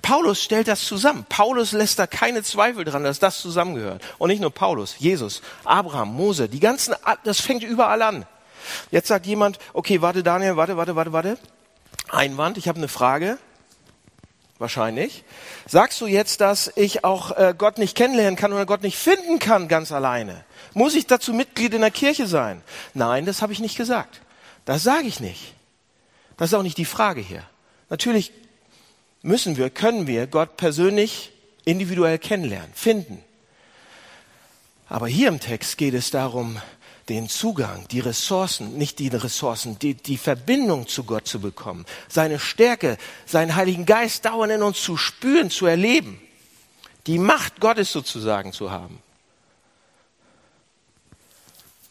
Paulus 0.02 0.42
stellt 0.42 0.68
das 0.68 0.84
zusammen. 0.84 1.26
Paulus 1.28 1.72
lässt 1.72 1.98
da 1.98 2.06
keine 2.06 2.42
Zweifel 2.42 2.84
dran, 2.84 3.04
dass 3.04 3.18
das 3.18 3.40
zusammengehört. 3.40 4.02
Und 4.18 4.28
nicht 4.28 4.40
nur 4.40 4.52
Paulus, 4.52 4.96
Jesus, 4.98 5.42
Abraham, 5.64 6.14
Mose, 6.14 6.48
die 6.48 6.60
ganzen, 6.60 6.94
das 7.24 7.40
fängt 7.40 7.62
überall 7.62 8.02
an. 8.02 8.26
Jetzt 8.90 9.08
sagt 9.08 9.26
jemand, 9.26 9.58
okay, 9.72 10.02
warte 10.02 10.22
Daniel, 10.22 10.56
warte, 10.56 10.76
warte, 10.76 10.96
warte, 10.96 11.12
warte. 11.12 11.38
Einwand, 12.08 12.58
ich 12.58 12.68
habe 12.68 12.78
eine 12.78 12.88
Frage. 12.88 13.38
Wahrscheinlich. 14.58 15.24
Sagst 15.66 16.02
du 16.02 16.06
jetzt, 16.06 16.42
dass 16.42 16.70
ich 16.76 17.02
auch 17.02 17.30
äh, 17.30 17.54
Gott 17.56 17.78
nicht 17.78 17.96
kennenlernen 17.96 18.36
kann 18.36 18.52
oder 18.52 18.66
Gott 18.66 18.82
nicht 18.82 18.98
finden 18.98 19.38
kann 19.38 19.68
ganz 19.68 19.90
alleine? 19.90 20.44
Muss 20.74 20.94
ich 20.94 21.06
dazu 21.06 21.32
Mitglied 21.32 21.72
in 21.72 21.80
der 21.80 21.90
Kirche 21.90 22.26
sein? 22.26 22.60
Nein, 22.92 23.24
das 23.24 23.40
habe 23.40 23.54
ich 23.54 23.60
nicht 23.60 23.78
gesagt. 23.78 24.20
Das 24.66 24.82
sage 24.82 25.06
ich 25.06 25.18
nicht. 25.18 25.54
Das 26.36 26.50
ist 26.50 26.54
auch 26.54 26.62
nicht 26.62 26.76
die 26.76 26.84
Frage 26.84 27.22
hier. 27.22 27.42
Natürlich 27.88 28.32
müssen 29.22 29.56
wir, 29.56 29.70
können 29.70 30.06
wir 30.06 30.26
Gott 30.26 30.56
persönlich, 30.56 31.32
individuell 31.64 32.18
kennenlernen, 32.18 32.72
finden. 32.74 33.22
Aber 34.88 35.06
hier 35.06 35.28
im 35.28 35.40
Text 35.40 35.78
geht 35.78 35.94
es 35.94 36.10
darum, 36.10 36.60
den 37.08 37.28
Zugang, 37.28 37.86
die 37.88 38.00
Ressourcen, 38.00 38.76
nicht 38.78 38.98
die 38.98 39.08
Ressourcen, 39.08 39.78
die, 39.78 39.94
die 39.94 40.16
Verbindung 40.16 40.86
zu 40.86 41.04
Gott 41.04 41.26
zu 41.26 41.40
bekommen, 41.40 41.84
seine 42.08 42.38
Stärke, 42.38 42.98
seinen 43.26 43.56
Heiligen 43.56 43.84
Geist 43.84 44.24
dauernd 44.24 44.52
in 44.52 44.62
uns 44.62 44.80
zu 44.82 44.96
spüren, 44.96 45.50
zu 45.50 45.66
erleben, 45.66 46.20
die 47.06 47.18
Macht 47.18 47.60
Gottes 47.60 47.92
sozusagen 47.92 48.52
zu 48.52 48.70
haben. 48.70 49.02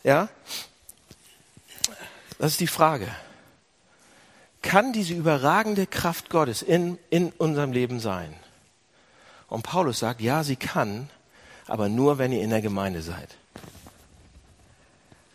Ja? 0.03 0.29
Das 2.37 2.51
ist 2.51 2.59
die 2.59 2.67
Frage 2.67 3.09
kann 4.61 4.93
diese 4.93 5.13
überragende 5.13 5.87
Kraft 5.87 6.29
Gottes 6.29 6.61
in, 6.61 6.97
in 7.09 7.31
unserem 7.31 7.71
Leben 7.71 7.99
sein? 7.99 8.33
Und 9.47 9.63
Paulus 9.63 9.99
sagt, 9.99 10.21
ja, 10.21 10.43
sie 10.43 10.55
kann, 10.55 11.09
aber 11.67 11.89
nur, 11.89 12.17
wenn 12.17 12.31
ihr 12.31 12.41
in 12.41 12.49
der 12.49 12.61
Gemeinde 12.61 13.01
seid. 13.01 13.29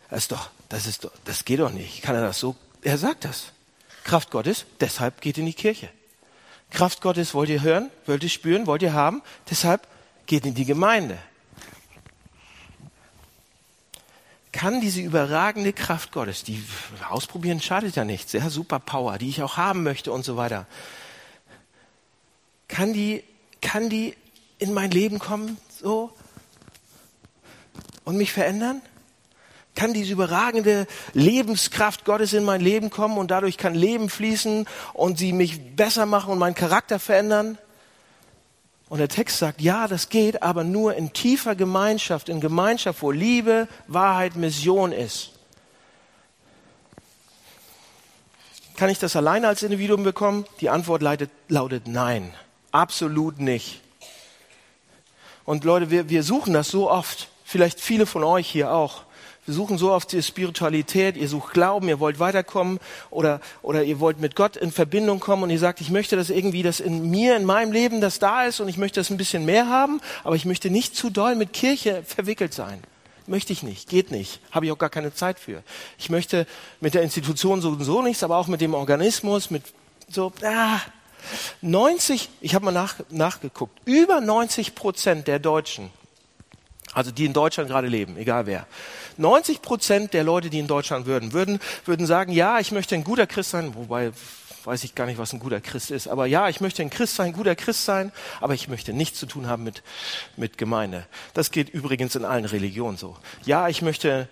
Das 0.09 0.19
ist 0.19 0.31
doch, 0.31 0.49
das 0.69 0.85
ist 0.85 1.03
doch, 1.03 1.11
das 1.25 1.45
geht 1.45 1.59
doch 1.59 1.71
nicht. 1.71 2.01
Kann 2.01 2.15
er 2.15 2.21
das 2.21 2.39
so? 2.39 2.55
Er 2.81 2.97
sagt 2.97 3.25
das. 3.25 3.51
Kraft 4.03 4.31
Gottes, 4.31 4.65
deshalb 4.79 5.19
geht 5.21 5.37
in 5.37 5.45
die 5.45 5.53
Kirche. 5.53 5.89
Kraft 6.69 7.01
Gottes 7.01 7.33
wollt 7.33 7.49
ihr 7.49 7.61
hören, 7.61 7.89
wollt 8.05 8.23
ihr 8.23 8.29
spüren, 8.29 8.67
wollt 8.67 8.81
ihr 8.81 8.93
haben, 8.93 9.23
deshalb 9.49 9.87
geht 10.25 10.45
in 10.45 10.53
die 10.53 10.65
Gemeinde. 10.65 11.17
Kann 14.55 14.79
diese 14.79 15.01
überragende 15.01 15.73
Kraft 15.73 16.13
Gottes, 16.13 16.45
die 16.45 16.63
ausprobieren 17.09 17.59
schadet 17.61 17.97
ja 17.97 18.05
nichts, 18.05 18.31
ja, 18.31 18.49
super 18.49 18.79
Power, 18.79 19.17
die 19.17 19.27
ich 19.27 19.43
auch 19.43 19.57
haben 19.57 19.83
möchte 19.83 20.13
und 20.13 20.23
so 20.23 20.37
weiter, 20.37 20.65
kann 22.69 22.93
die, 22.93 23.21
kann 23.61 23.89
die 23.89 24.15
in 24.57 24.73
mein 24.73 24.91
Leben 24.91 25.19
kommen, 25.19 25.57
so, 25.69 26.09
und 28.05 28.15
mich 28.15 28.31
verändern? 28.31 28.81
Kann 29.75 29.93
diese 29.93 30.13
überragende 30.13 30.87
Lebenskraft 31.11 32.05
Gottes 32.05 32.31
in 32.31 32.45
mein 32.45 32.61
Leben 32.61 32.89
kommen 32.89 33.17
und 33.17 33.31
dadurch 33.31 33.57
kann 33.57 33.75
Leben 33.75 34.09
fließen 34.09 34.67
und 34.93 35.17
sie 35.17 35.33
mich 35.33 35.75
besser 35.75 36.05
machen 36.05 36.31
und 36.31 36.39
meinen 36.39 36.55
Charakter 36.55 36.97
verändern? 36.97 37.57
Und 38.95 38.99
der 38.99 39.09
Text 39.09 39.39
sagt, 39.39 39.59
ja, 39.59 39.89
das 39.89 40.07
geht, 40.07 40.41
aber 40.41 40.63
nur 40.63 40.95
in 40.95 41.11
tiefer 41.11 41.53
Gemeinschaft, 41.53 42.29
in 42.29 42.39
Gemeinschaft, 42.39 43.01
wo 43.01 43.11
Liebe, 43.11 43.67
Wahrheit, 43.87 44.37
Mission 44.37 44.93
ist. 44.93 45.31
Kann 48.77 48.89
ich 48.89 48.97
das 48.97 49.17
alleine 49.17 49.49
als 49.49 49.63
Individuum 49.63 50.03
bekommen? 50.03 50.45
Die 50.61 50.69
Antwort 50.69 51.01
lautet, 51.01 51.29
lautet 51.49 51.89
nein, 51.89 52.33
absolut 52.71 53.41
nicht. 53.41 53.81
Und 55.43 55.65
Leute, 55.65 55.91
wir, 55.91 56.07
wir 56.07 56.23
suchen 56.23 56.53
das 56.53 56.69
so 56.69 56.89
oft, 56.89 57.27
vielleicht 57.43 57.81
viele 57.81 58.05
von 58.05 58.23
euch 58.23 58.47
hier 58.49 58.71
auch. 58.71 59.03
Wir 59.45 59.53
suchen 59.53 59.77
so 59.77 59.91
oft 59.91 60.11
die 60.11 60.23
Spiritualität, 60.23 61.15
ihr 61.17 61.27
sucht 61.27 61.53
Glauben, 61.53 61.87
ihr 61.87 61.99
wollt 61.99 62.19
weiterkommen 62.19 62.79
oder, 63.11 63.41
oder 63.61 63.83
ihr 63.83 63.99
wollt 63.99 64.19
mit 64.19 64.35
Gott 64.35 64.57
in 64.57 64.71
Verbindung 64.71 65.19
kommen 65.19 65.43
und 65.43 65.51
ihr 65.51 65.59
sagt, 65.59 65.81
ich 65.81 65.91
möchte 65.91 66.15
das 66.15 66.31
irgendwie, 66.31 66.63
dass 66.63 66.79
in 66.79 67.11
mir, 67.11 67.35
in 67.35 67.45
meinem 67.45 67.71
Leben 67.71 68.01
das 68.01 68.17
da 68.17 68.45
ist 68.45 68.59
und 68.59 68.69
ich 68.69 68.77
möchte 68.77 68.99
das 68.99 69.11
ein 69.11 69.17
bisschen 69.17 69.45
mehr 69.45 69.69
haben, 69.69 70.01
aber 70.23 70.35
ich 70.35 70.45
möchte 70.45 70.71
nicht 70.71 70.95
zu 70.95 71.11
doll 71.11 71.35
mit 71.35 71.53
Kirche 71.53 72.01
verwickelt 72.03 72.55
sein. 72.55 72.79
Möchte 73.27 73.53
ich 73.53 73.61
nicht, 73.61 73.87
geht 73.87 74.09
nicht, 74.09 74.39
habe 74.51 74.65
ich 74.65 74.71
auch 74.71 74.79
gar 74.79 74.89
keine 74.89 75.13
Zeit 75.13 75.37
für. 75.37 75.61
Ich 75.99 76.09
möchte 76.09 76.47
mit 76.79 76.95
der 76.95 77.03
Institution 77.03 77.61
so 77.61 77.69
und 77.69 77.83
so 77.83 78.01
nichts, 78.01 78.23
aber 78.23 78.37
auch 78.37 78.47
mit 78.47 78.61
dem 78.61 78.73
Organismus, 78.73 79.51
mit 79.51 79.63
so, 80.09 80.31
ah, 80.41 80.79
90, 81.61 82.29
ich 82.41 82.55
habe 82.55 82.65
mal 82.65 82.71
nach, 82.71 82.95
nachgeguckt, 83.09 83.79
über 83.85 84.21
90 84.21 84.73
Prozent 84.73 85.27
der 85.27 85.37
Deutschen 85.37 85.91
Also 86.95 87.11
die 87.11 87.25
in 87.25 87.33
Deutschland 87.33 87.69
gerade 87.69 87.87
leben, 87.87 88.17
egal 88.17 88.45
wer. 88.45 88.65
90 89.17 89.61
Prozent 89.61 90.13
der 90.13 90.23
Leute, 90.23 90.49
die 90.49 90.59
in 90.59 90.67
Deutschland 90.67 91.05
würden, 91.05 91.33
würden, 91.33 91.59
würden 91.83 92.07
sagen, 92.07 92.31
ja, 92.31 92.59
ich 92.59 92.71
möchte 92.71 92.95
ein 92.95 93.03
guter 93.03 93.27
Christ 93.27 93.51
sein, 93.51 93.75
wobei 93.75 94.13
weiß 94.63 94.83
ich 94.85 94.95
gar 94.95 95.05
nicht, 95.05 95.17
was 95.17 95.33
ein 95.33 95.39
guter 95.39 95.59
Christ 95.59 95.91
ist. 95.91 96.07
Aber 96.07 96.25
ja, 96.25 96.47
ich 96.47 96.61
möchte 96.61 96.81
ein 96.81 96.89
Christ 96.89 97.15
sein, 97.15 97.27
ein 97.27 97.33
guter 97.33 97.55
Christ 97.55 97.83
sein, 97.83 98.13
aber 98.39 98.53
ich 98.53 98.69
möchte 98.69 98.93
nichts 98.93 99.19
zu 99.19 99.25
tun 99.25 99.47
haben 99.47 99.63
mit, 99.63 99.83
mit 100.37 100.57
Gemeinde. 100.57 101.05
Das 101.33 101.51
geht 101.51 101.69
übrigens 101.69 102.15
in 102.15 102.23
allen 102.23 102.45
Religionen 102.45 102.97
so. 102.97 103.17
Ja, 103.45 103.67
ich 103.67 103.81
möchte 103.81 104.29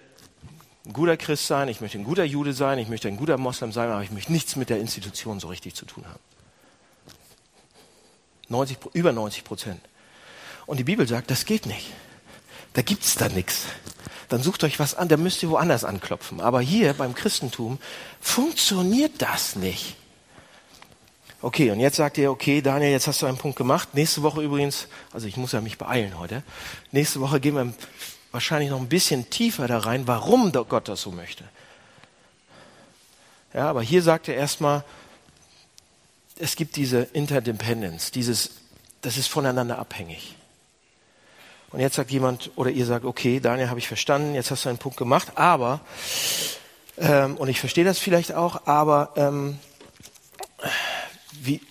ein 0.85 0.93
guter 0.93 1.17
Christ 1.17 1.47
sein, 1.47 1.67
ich 1.67 1.81
möchte 1.81 1.97
ein 1.97 2.05
guter 2.05 2.23
Jude 2.23 2.53
sein, 2.53 2.79
ich 2.79 2.87
möchte 2.87 3.09
ein 3.09 3.17
guter 3.17 3.37
Moslem 3.37 3.73
sein, 3.73 3.91
aber 3.91 4.03
ich 4.03 4.11
möchte 4.11 4.31
nichts 4.31 4.55
mit 4.55 4.69
der 4.69 4.79
Institution 4.79 5.41
so 5.41 5.49
richtig 5.49 5.75
zu 5.75 5.85
tun 5.85 6.05
haben. 6.07 6.19
90, 8.47 8.77
über 8.93 9.11
90 9.11 9.43
Prozent. 9.43 9.81
Und 10.65 10.77
die 10.77 10.85
Bibel 10.85 11.05
sagt, 11.05 11.29
das 11.29 11.45
geht 11.45 11.65
nicht. 11.65 11.91
Da 12.73 12.81
gibt's 12.81 13.15
da 13.15 13.29
nichts. 13.29 13.65
Dann 14.29 14.41
sucht 14.41 14.63
euch 14.63 14.79
was 14.79 14.95
an, 14.95 15.07
da 15.07 15.17
müsst 15.17 15.43
ihr 15.43 15.49
woanders 15.49 15.83
anklopfen. 15.83 16.41
Aber 16.41 16.59
hier 16.61 16.93
beim 16.93 17.13
Christentum 17.13 17.77
funktioniert 18.19 19.21
das 19.21 19.55
nicht. 19.55 19.95
Okay, 21.41 21.71
und 21.71 21.79
jetzt 21.79 21.97
sagt 21.97 22.17
ihr, 22.17 22.31
okay, 22.31 22.61
Daniel, 22.61 22.91
jetzt 22.91 23.05
hast 23.05 23.21
du 23.21 23.25
einen 23.25 23.37
Punkt 23.37 23.57
gemacht. 23.57 23.93
Nächste 23.93 24.23
Woche 24.23 24.41
übrigens, 24.41 24.87
also 25.11 25.27
ich 25.27 25.35
muss 25.35 25.51
ja 25.51 25.61
mich 25.61 25.77
beeilen 25.77 26.17
heute. 26.17 26.41
Nächste 26.91 27.19
Woche 27.19 27.39
gehen 27.41 27.55
wir 27.55 27.73
wahrscheinlich 28.31 28.69
noch 28.69 28.79
ein 28.79 28.87
bisschen 28.87 29.29
tiefer 29.29 29.67
da 29.67 29.79
rein, 29.79 30.07
warum 30.07 30.51
Gott 30.51 30.87
das 30.87 31.01
so 31.01 31.11
möchte. 31.11 31.43
Ja, 33.53 33.69
aber 33.69 33.83
hier 33.83 34.01
sagt 34.01 34.29
er 34.29 34.35
erstmal, 34.35 34.83
es 36.39 36.55
gibt 36.55 36.75
diese 36.75 37.01
Interdependence, 37.01 38.11
dieses, 38.11 38.51
das 39.01 39.17
ist 39.17 39.27
voneinander 39.27 39.77
abhängig. 39.77 40.35
Und 41.73 41.79
jetzt 41.79 41.95
sagt 41.95 42.11
jemand, 42.11 42.51
oder 42.55 42.69
ihr 42.69 42.85
sagt, 42.85 43.03
okay, 43.03 43.39
Daniel, 43.39 43.69
habe 43.69 43.79
ich 43.79 43.87
verstanden, 43.87 44.35
jetzt 44.35 44.51
hast 44.51 44.63
du 44.63 44.69
einen 44.69 44.77
Punkt 44.77 44.95
gemacht, 44.95 45.31
aber, 45.35 45.81
ähm, 46.99 47.35
und 47.35 47.49
ich 47.49 47.59
verstehe 47.59 47.83
das 47.83 47.97
vielleicht 47.97 48.31
auch, 48.31 48.67
aber 48.67 49.11
ähm, 49.15 49.57
wie, 51.31 51.61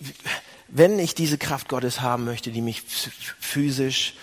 wenn 0.67 0.99
ich 0.99 1.15
diese 1.15 1.37
Kraft 1.37 1.69
Gottes 1.69 2.01
haben 2.01 2.25
möchte, 2.25 2.51
die 2.51 2.61
mich 2.61 2.83
physisch, 2.83 4.15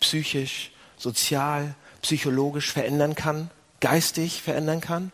psychisch, 0.00 0.70
sozial, 0.98 1.74
psychologisch 2.02 2.70
verändern 2.70 3.14
kann, 3.14 3.50
geistig 3.80 4.42
verändern 4.42 4.82
kann, 4.82 5.12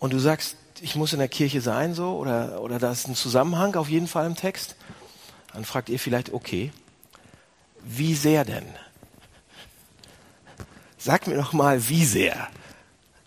und 0.00 0.12
du 0.12 0.18
sagst, 0.18 0.56
ich 0.80 0.96
muss 0.96 1.12
in 1.12 1.20
der 1.20 1.28
Kirche 1.28 1.60
sein, 1.60 1.94
so, 1.94 2.16
oder, 2.16 2.62
oder 2.62 2.80
da 2.80 2.90
ist 2.90 3.06
ein 3.06 3.14
Zusammenhang 3.14 3.76
auf 3.76 3.88
jeden 3.88 4.08
Fall 4.08 4.26
im 4.26 4.34
Text, 4.34 4.74
dann 5.52 5.64
fragt 5.64 5.88
ihr 5.88 6.00
vielleicht, 6.00 6.32
okay, 6.32 6.72
wie 7.84 8.14
sehr 8.14 8.44
denn? 8.44 8.66
Sag 10.98 11.26
mir 11.26 11.36
doch 11.36 11.52
mal, 11.52 11.88
wie 11.88 12.04
sehr. 12.04 12.48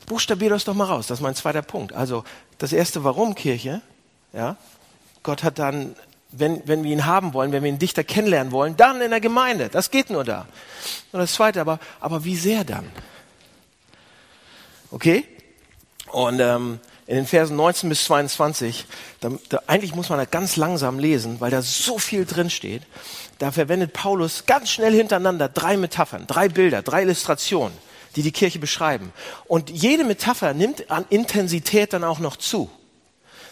Buchstabier 0.05 0.49
das 0.49 0.63
doch 0.65 0.75
mal 0.75 0.85
raus, 0.85 1.07
das 1.07 1.19
ist 1.19 1.23
mein 1.23 1.35
zweiter 1.35 1.61
Punkt. 1.61 1.93
Also, 1.93 2.23
das 2.57 2.71
erste, 2.71 3.03
warum 3.03 3.35
Kirche? 3.35 3.81
Ja? 4.31 4.57
Gott 5.23 5.43
hat 5.43 5.59
dann, 5.59 5.95
wenn, 6.31 6.67
wenn 6.67 6.83
wir 6.83 6.91
ihn 6.91 7.05
haben 7.05 7.33
wollen, 7.33 7.51
wenn 7.51 7.63
wir 7.63 7.69
ihn 7.69 7.79
dichter 7.79 8.03
kennenlernen 8.03 8.51
wollen, 8.51 8.77
dann 8.77 9.01
in 9.01 9.11
der 9.11 9.21
Gemeinde. 9.21 9.69
Das 9.69 9.91
geht 9.91 10.09
nur 10.09 10.23
da. 10.23 10.45
Und 11.11 11.19
das 11.19 11.33
Zweite, 11.33 11.61
aber, 11.61 11.79
aber 11.99 12.25
wie 12.25 12.35
sehr 12.35 12.63
dann? 12.63 12.89
Okay? 14.91 15.25
Und 16.11 16.39
ähm, 16.39 16.79
in 17.07 17.15
den 17.15 17.25
Versen 17.25 17.55
19 17.55 17.89
bis 17.89 18.05
22, 18.05 18.85
da, 19.19 19.31
da, 19.49 19.61
eigentlich 19.67 19.95
muss 19.95 20.09
man 20.09 20.19
da 20.19 20.25
ganz 20.25 20.55
langsam 20.55 20.99
lesen, 20.99 21.41
weil 21.41 21.51
da 21.51 21.61
so 21.61 21.97
viel 21.97 22.25
drin 22.25 22.49
steht. 22.49 22.83
Da 23.43 23.51
verwendet 23.51 23.91
Paulus 23.91 24.45
ganz 24.45 24.69
schnell 24.69 24.93
hintereinander 24.93 25.49
drei 25.49 25.75
Metaphern, 25.75 26.25
drei 26.27 26.47
Bilder, 26.47 26.81
drei 26.81 27.01
Illustrationen, 27.01 27.77
die 28.15 28.21
die 28.21 28.31
Kirche 28.31 28.57
beschreiben. 28.57 29.11
Und 29.49 29.69
jede 29.69 30.05
Metapher 30.05 30.53
nimmt 30.53 30.89
an 30.89 31.03
Intensität 31.09 31.91
dann 31.91 32.05
auch 32.05 32.19
noch 32.19 32.37
zu. 32.37 32.71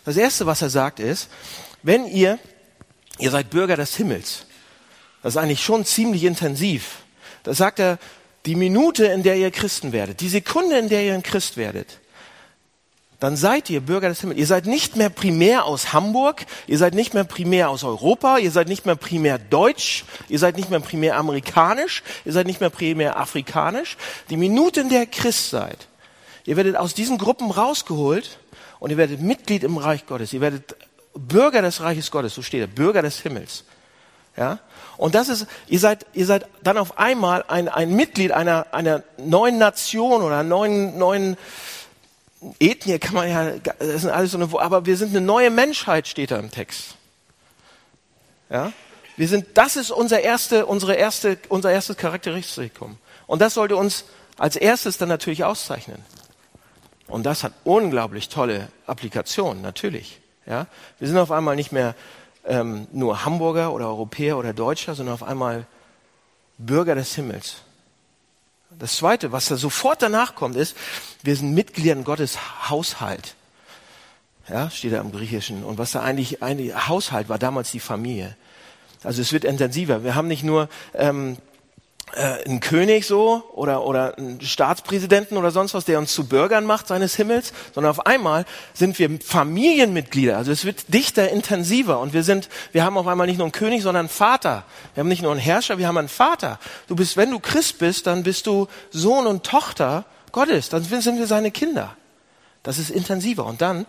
Das 0.05 0.15
erste, 0.15 0.45
was 0.45 0.62
er 0.62 0.69
sagt, 0.69 1.01
ist, 1.01 1.29
wenn 1.83 2.05
ihr, 2.07 2.39
ihr 3.19 3.31
seid 3.31 3.49
Bürger 3.49 3.75
des 3.75 3.97
Himmels, 3.97 4.45
das 5.23 5.34
ist 5.34 5.38
eigentlich 5.41 5.62
schon 5.62 5.84
ziemlich 5.84 6.23
intensiv. 6.23 6.99
Da 7.43 7.54
sagt 7.54 7.80
er, 7.80 7.99
die 8.45 8.56
Minute, 8.56 9.08
in 9.08 9.23
der 9.23 9.36
ihr 9.36 9.51
Christen 9.51 9.91
werdet, 9.91 10.21
die 10.21 10.30
Sekunde, 10.30 10.77
in 10.80 10.88
der 10.88 11.04
ihr 11.04 11.15
ein 11.15 11.21
Christ 11.21 11.58
werdet, 11.58 11.99
dann 13.21 13.38
seid 13.38 13.69
ihr 13.69 13.81
Bürger 13.81 14.10
des 14.10 14.21
Himmels. 14.21 14.39
Ihr 14.39 14.47
seid 14.47 14.65
nicht 14.65 14.95
mehr 14.95 15.12
primär 15.12 15.65
aus 15.65 15.93
Hamburg, 15.93 16.43
ihr 16.65 16.79
seid 16.79 16.95
nicht 16.95 17.13
mehr 17.13 17.23
primär 17.23 17.69
aus 17.69 17.84
Europa, 17.84 18.39
ihr 18.39 18.49
seid 18.49 18.67
nicht 18.67 18.88
mehr 18.88 18.95
primär 18.95 19.38
deutsch, 19.38 20.05
ihr 20.27 20.39
seid 20.39 20.57
nicht 20.57 20.71
mehr 20.71 20.79
primär 20.79 21.17
amerikanisch, 21.17 22.01
ihr 22.25 22.34
seid 22.34 22.47
nicht 22.47 22.62
mehr 22.62 22.71
primär 22.71 23.19
afrikanisch. 23.19 23.95
Die 24.31 24.38
Minute, 24.38 24.81
in 24.81 24.89
der 24.89 25.01
ihr 25.01 25.05
Christ 25.05 25.51
seid, 25.51 25.88
ihr 26.45 26.57
werdet 26.57 26.75
aus 26.75 26.95
diesen 26.95 27.19
Gruppen 27.19 27.51
rausgeholt 27.51 28.39
und 28.79 28.89
ihr 28.89 28.97
werdet 28.97 29.21
Mitglied 29.21 29.63
im 29.63 29.77
Reich 29.77 30.07
Gottes. 30.07 30.34
Ihr 30.34 30.41
werdet 30.41 30.75
Bürger 31.13 31.62
des 31.62 31.79
Reiches 31.79 32.10
Gottes, 32.10 32.34
so 32.34 32.41
steht 32.41 32.62
er, 32.62 32.67
Bürger 32.67 33.03
des 33.03 33.19
Himmels. 33.19 33.65
Ja? 34.36 34.57
Und 34.97 35.13
das 35.13 35.29
ist, 35.29 35.45
ihr 35.67 35.79
seid, 35.79 36.07
ihr 36.13 36.25
seid 36.25 36.47
dann 36.63 36.79
auf 36.79 36.97
einmal 36.97 37.45
ein, 37.47 37.69
ein 37.69 37.95
Mitglied 37.95 38.31
einer, 38.31 38.65
einer 38.71 39.03
neuen 39.17 39.60
Nation 39.60 40.23
oder 40.23 40.41
neuen, 40.41 40.97
neuen 40.97 41.38
Ethnie, 42.60 42.97
kann 42.97 43.13
man 43.13 43.30
ja, 43.30 43.51
das 43.80 44.01
sind 44.01 44.10
alles 44.10 44.32
so 44.32 44.38
eine, 44.38 44.49
aber 44.60 44.86
wir 44.86 44.97
sind 44.97 45.10
eine 45.10 45.21
neue 45.21 45.51
Menschheit, 45.51 46.08
steht 46.08 46.32
da 46.32 46.38
im 46.38 46.49
Text. 46.49 46.95
Ja? 48.49 48.73
Wir 49.15 49.27
sind, 49.27 49.45
das 49.56 49.75
ist 49.75 49.91
unser 49.91 50.21
erste, 50.21 50.65
unsere 50.65 50.95
erste, 50.95 51.38
unser 51.49 51.71
erstes 51.71 51.97
Charakteristikum. 51.97 52.97
Und 53.27 53.41
das 53.41 53.54
sollte 53.54 53.75
uns 53.75 54.06
als 54.38 54.56
erstes 54.56 54.97
dann 54.97 55.10
natürlich 55.10 55.43
auszeichnen. 55.43 56.04
Und 57.08 57.25
das 57.25 57.43
hat 57.43 57.54
unglaublich 57.63 58.30
tolle 58.30 58.69
Applikationen, 58.88 59.62
natürlich. 59.62 60.19
Ja? 60.45 60.65
Wir 60.97 61.08
sind 61.08 61.17
auf 61.17 61.32
einmal 61.32 61.56
nicht 61.56 61.71
mehr 61.71 61.93
ähm, 62.45 62.88
nur 62.91 63.23
Hamburger 63.23 63.73
oder 63.73 63.88
Europäer 63.88 64.38
oder 64.38 64.54
Deutscher, 64.54 64.95
sondern 64.95 65.13
auf 65.13 65.23
einmal 65.23 65.67
Bürger 66.58 66.95
des 66.95 67.13
Himmels. 67.13 67.58
Das 68.79 68.97
Zweite, 68.97 69.31
was 69.31 69.47
da 69.47 69.57
sofort 69.57 70.01
danach 70.01 70.36
kommt, 70.36 70.55
ist, 70.55 70.75
wir 71.23 71.36
sind 71.36 71.53
Mitglieder 71.53 71.93
in 71.93 72.03
Gottes 72.03 72.69
Haushalt. 72.69 73.36
Ja, 74.49 74.69
steht 74.69 74.93
da 74.93 75.01
im 75.01 75.12
Griechischen. 75.12 75.63
Und 75.63 75.77
was 75.77 75.91
da 75.91 76.01
eigentlich, 76.01 76.41
eigentlich 76.41 76.75
Haushalt 76.88 77.29
war 77.29 77.38
damals 77.38 77.71
die 77.71 77.79
Familie. 77.79 78.36
Also 79.03 79.21
es 79.21 79.34
wird 79.34 79.45
intensiver. 79.45 80.03
Wir 80.03 80.15
haben 80.15 80.27
nicht 80.27 80.43
nur 80.43 80.69
ähm, 80.93 81.38
äh, 82.15 82.43
einen 82.45 82.60
König 82.60 83.06
so 83.06 83.43
oder, 83.54 83.86
oder 83.86 84.17
einen 84.17 84.41
Staatspräsidenten 84.41 85.38
oder 85.38 85.52
sonst 85.52 85.74
was, 85.74 85.86
der 85.86 86.00
uns 86.00 86.13
zu 86.13 86.28
Bürgern 86.28 86.65
macht 86.65 86.88
seines 86.88 87.15
Himmels, 87.15 87.54
sondern 87.74 87.91
auf 87.91 88.06
einmal 88.06 88.45
sind 88.74 89.00
wir 89.00 89.19
Familienmitglieder. 89.24 90.38
Also 90.38 90.52
es 90.52 90.65
wird 90.65 90.93
dichter, 90.93 91.30
intensiver 91.30 92.00
und 92.00 92.13
wir 92.13 92.24
sind, 92.24 92.50
wir 92.71 92.84
haben 92.84 92.97
auf 92.97 93.08
einmal 93.08 93.28
nicht 93.28 93.38
nur 93.38 93.45
einen 93.45 93.52
König, 93.52 93.84
sondern 93.84 94.02
einen 94.02 94.10
Vater. 94.10 94.63
Wir 94.93 95.02
haben 95.02 95.08
nicht 95.08 95.21
nur 95.21 95.32
einen 95.32 95.39
Herrscher, 95.39 95.78
wir 95.78 95.88
haben 95.88 95.97
einen 95.97 96.10
Vater. 96.10 96.60
Du 96.88 96.95
bist, 96.95 97.17
wenn 97.17 97.32
du 97.32 97.39
Christ 97.39 97.80
bist, 97.80 98.08
dann 98.08 98.24
bist 98.24 98.47
du 98.47 98.67
Sohn 98.91 99.28
und 99.28 99.43
Tochter 99.43 100.06
Gottes. 100.32 100.69
Dann 100.69 100.84
sind 100.84 101.17
wir 101.17 101.28
seine 101.28 101.52
Kinder. 101.52 101.95
Das 102.63 102.78
ist 102.78 102.89
intensiver. 102.89 103.45
Und 103.45 103.62
dann, 103.62 103.86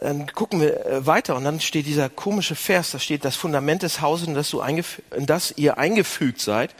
dann 0.00 0.26
gucken 0.32 0.60
wir 0.60 0.86
äh, 0.86 1.06
weiter 1.06 1.36
und 1.36 1.44
dann 1.44 1.60
steht 1.60 1.86
dieser 1.86 2.08
komische 2.08 2.54
Vers, 2.54 2.92
da 2.92 2.98
steht 2.98 3.24
das 3.24 3.36
Fundament 3.36 3.82
des 3.82 4.00
Hauses, 4.00 4.28
in 4.28 4.34
das, 4.34 4.50
du 4.50 4.60
in 4.60 5.26
das 5.26 5.54
ihr 5.56 5.78
eingefügt 5.78 6.40
seid. 6.40 6.74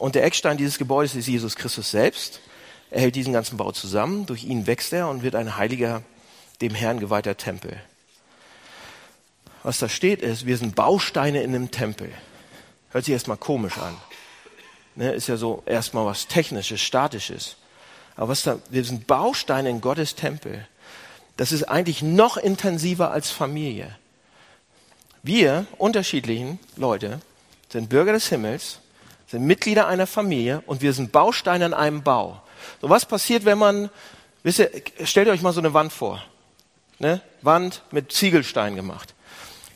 Und 0.00 0.14
der 0.14 0.24
Eckstein 0.24 0.56
dieses 0.56 0.78
Gebäudes 0.78 1.14
ist 1.14 1.28
Jesus 1.28 1.56
Christus 1.56 1.90
selbst. 1.90 2.40
Er 2.90 3.02
hält 3.02 3.16
diesen 3.16 3.34
ganzen 3.34 3.58
Bau 3.58 3.70
zusammen. 3.70 4.24
Durch 4.24 4.44
ihn 4.44 4.66
wächst 4.66 4.94
er 4.94 5.10
und 5.10 5.22
wird 5.22 5.34
ein 5.34 5.58
heiliger, 5.58 6.02
dem 6.62 6.74
Herrn 6.74 7.00
geweihter 7.00 7.36
Tempel. 7.36 7.78
Was 9.62 9.78
da 9.78 9.90
steht 9.90 10.22
ist, 10.22 10.46
wir 10.46 10.56
sind 10.56 10.74
Bausteine 10.74 11.42
in 11.42 11.54
einem 11.54 11.70
Tempel. 11.70 12.10
Hört 12.92 13.04
sich 13.04 13.12
erstmal 13.12 13.36
komisch 13.36 13.76
an. 13.76 13.94
Ne, 14.94 15.12
ist 15.12 15.26
ja 15.26 15.36
so 15.36 15.62
erstmal 15.66 16.06
was 16.06 16.26
Technisches, 16.28 16.80
Statisches. 16.80 17.56
Aber 18.16 18.28
was 18.28 18.42
da, 18.42 18.58
wir 18.70 18.84
sind 18.84 19.06
Bausteine 19.06 19.68
in 19.68 19.82
Gottes 19.82 20.14
Tempel. 20.14 20.66
Das 21.36 21.52
ist 21.52 21.64
eigentlich 21.64 22.00
noch 22.00 22.38
intensiver 22.38 23.10
als 23.10 23.30
Familie. 23.30 23.94
Wir, 25.22 25.66
unterschiedlichen 25.76 26.58
Leute, 26.76 27.20
sind 27.68 27.90
Bürger 27.90 28.14
des 28.14 28.30
Himmels 28.30 28.78
sind 29.30 29.46
Mitglieder 29.46 29.86
einer 29.86 30.08
Familie 30.08 30.62
und 30.66 30.82
wir 30.82 30.92
sind 30.92 31.12
Bausteine 31.12 31.64
an 31.64 31.74
einem 31.74 32.02
Bau. 32.02 32.42
So 32.80 32.90
was 32.90 33.06
passiert, 33.06 33.44
wenn 33.44 33.58
man, 33.58 33.88
wisst 34.42 34.58
ihr, 34.58 34.70
stellt 35.04 35.28
euch 35.28 35.40
mal 35.40 35.52
so 35.52 35.60
eine 35.60 35.72
Wand 35.72 35.92
vor. 35.92 36.22
Ne? 36.98 37.20
Wand 37.40 37.82
mit 37.92 38.12
Ziegelstein 38.12 38.74
gemacht. 38.74 39.14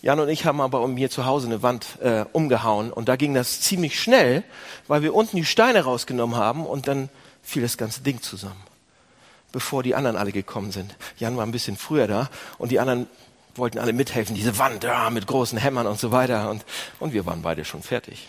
Jan 0.03 0.19
und 0.21 0.29
ich 0.29 0.45
haben 0.45 0.61
aber 0.61 0.81
um 0.83 0.95
mir 0.95 1.09
zu 1.09 1.25
Hause 1.25 1.47
eine 1.47 1.63
Wand 1.63 1.87
äh, 2.03 2.25
umgehauen 2.33 2.93
und 2.93 3.09
da 3.09 3.17
ging 3.17 3.33
das 3.33 3.61
ziemlich 3.61 3.99
schnell, 3.99 4.43
weil 4.89 5.03
wir 5.03 5.15
unten 5.15 5.37
die 5.37 5.45
Steine 5.45 5.85
rausgenommen 5.85 6.37
haben 6.37 6.67
und 6.67 6.89
dann 6.89 7.09
fiel 7.43 7.63
das 7.63 7.79
ganze 7.79 8.03
Ding 8.03 8.21
zusammen, 8.21 8.61
bevor 9.53 9.83
die 9.83 9.95
anderen 9.95 10.17
alle 10.17 10.33
gekommen 10.33 10.73
sind. 10.73 10.95
Jan 11.17 11.37
war 11.37 11.47
ein 11.47 11.53
bisschen 11.53 11.77
früher 11.77 12.07
da 12.07 12.29
und 12.59 12.73
die 12.73 12.81
anderen 12.81 13.07
wollten 13.55 13.79
alle 13.79 13.93
mithelfen, 13.93 14.35
diese 14.35 14.59
Wand 14.59 14.83
ja, 14.83 15.09
mit 15.11 15.27
großen 15.27 15.57
Hämmern 15.57 15.87
und 15.87 16.01
so 16.01 16.11
weiter 16.11 16.51
und, 16.51 16.65
und 16.99 17.13
wir 17.13 17.25
waren 17.25 17.41
beide 17.41 17.65
schon 17.65 17.83
fertig. 17.83 18.29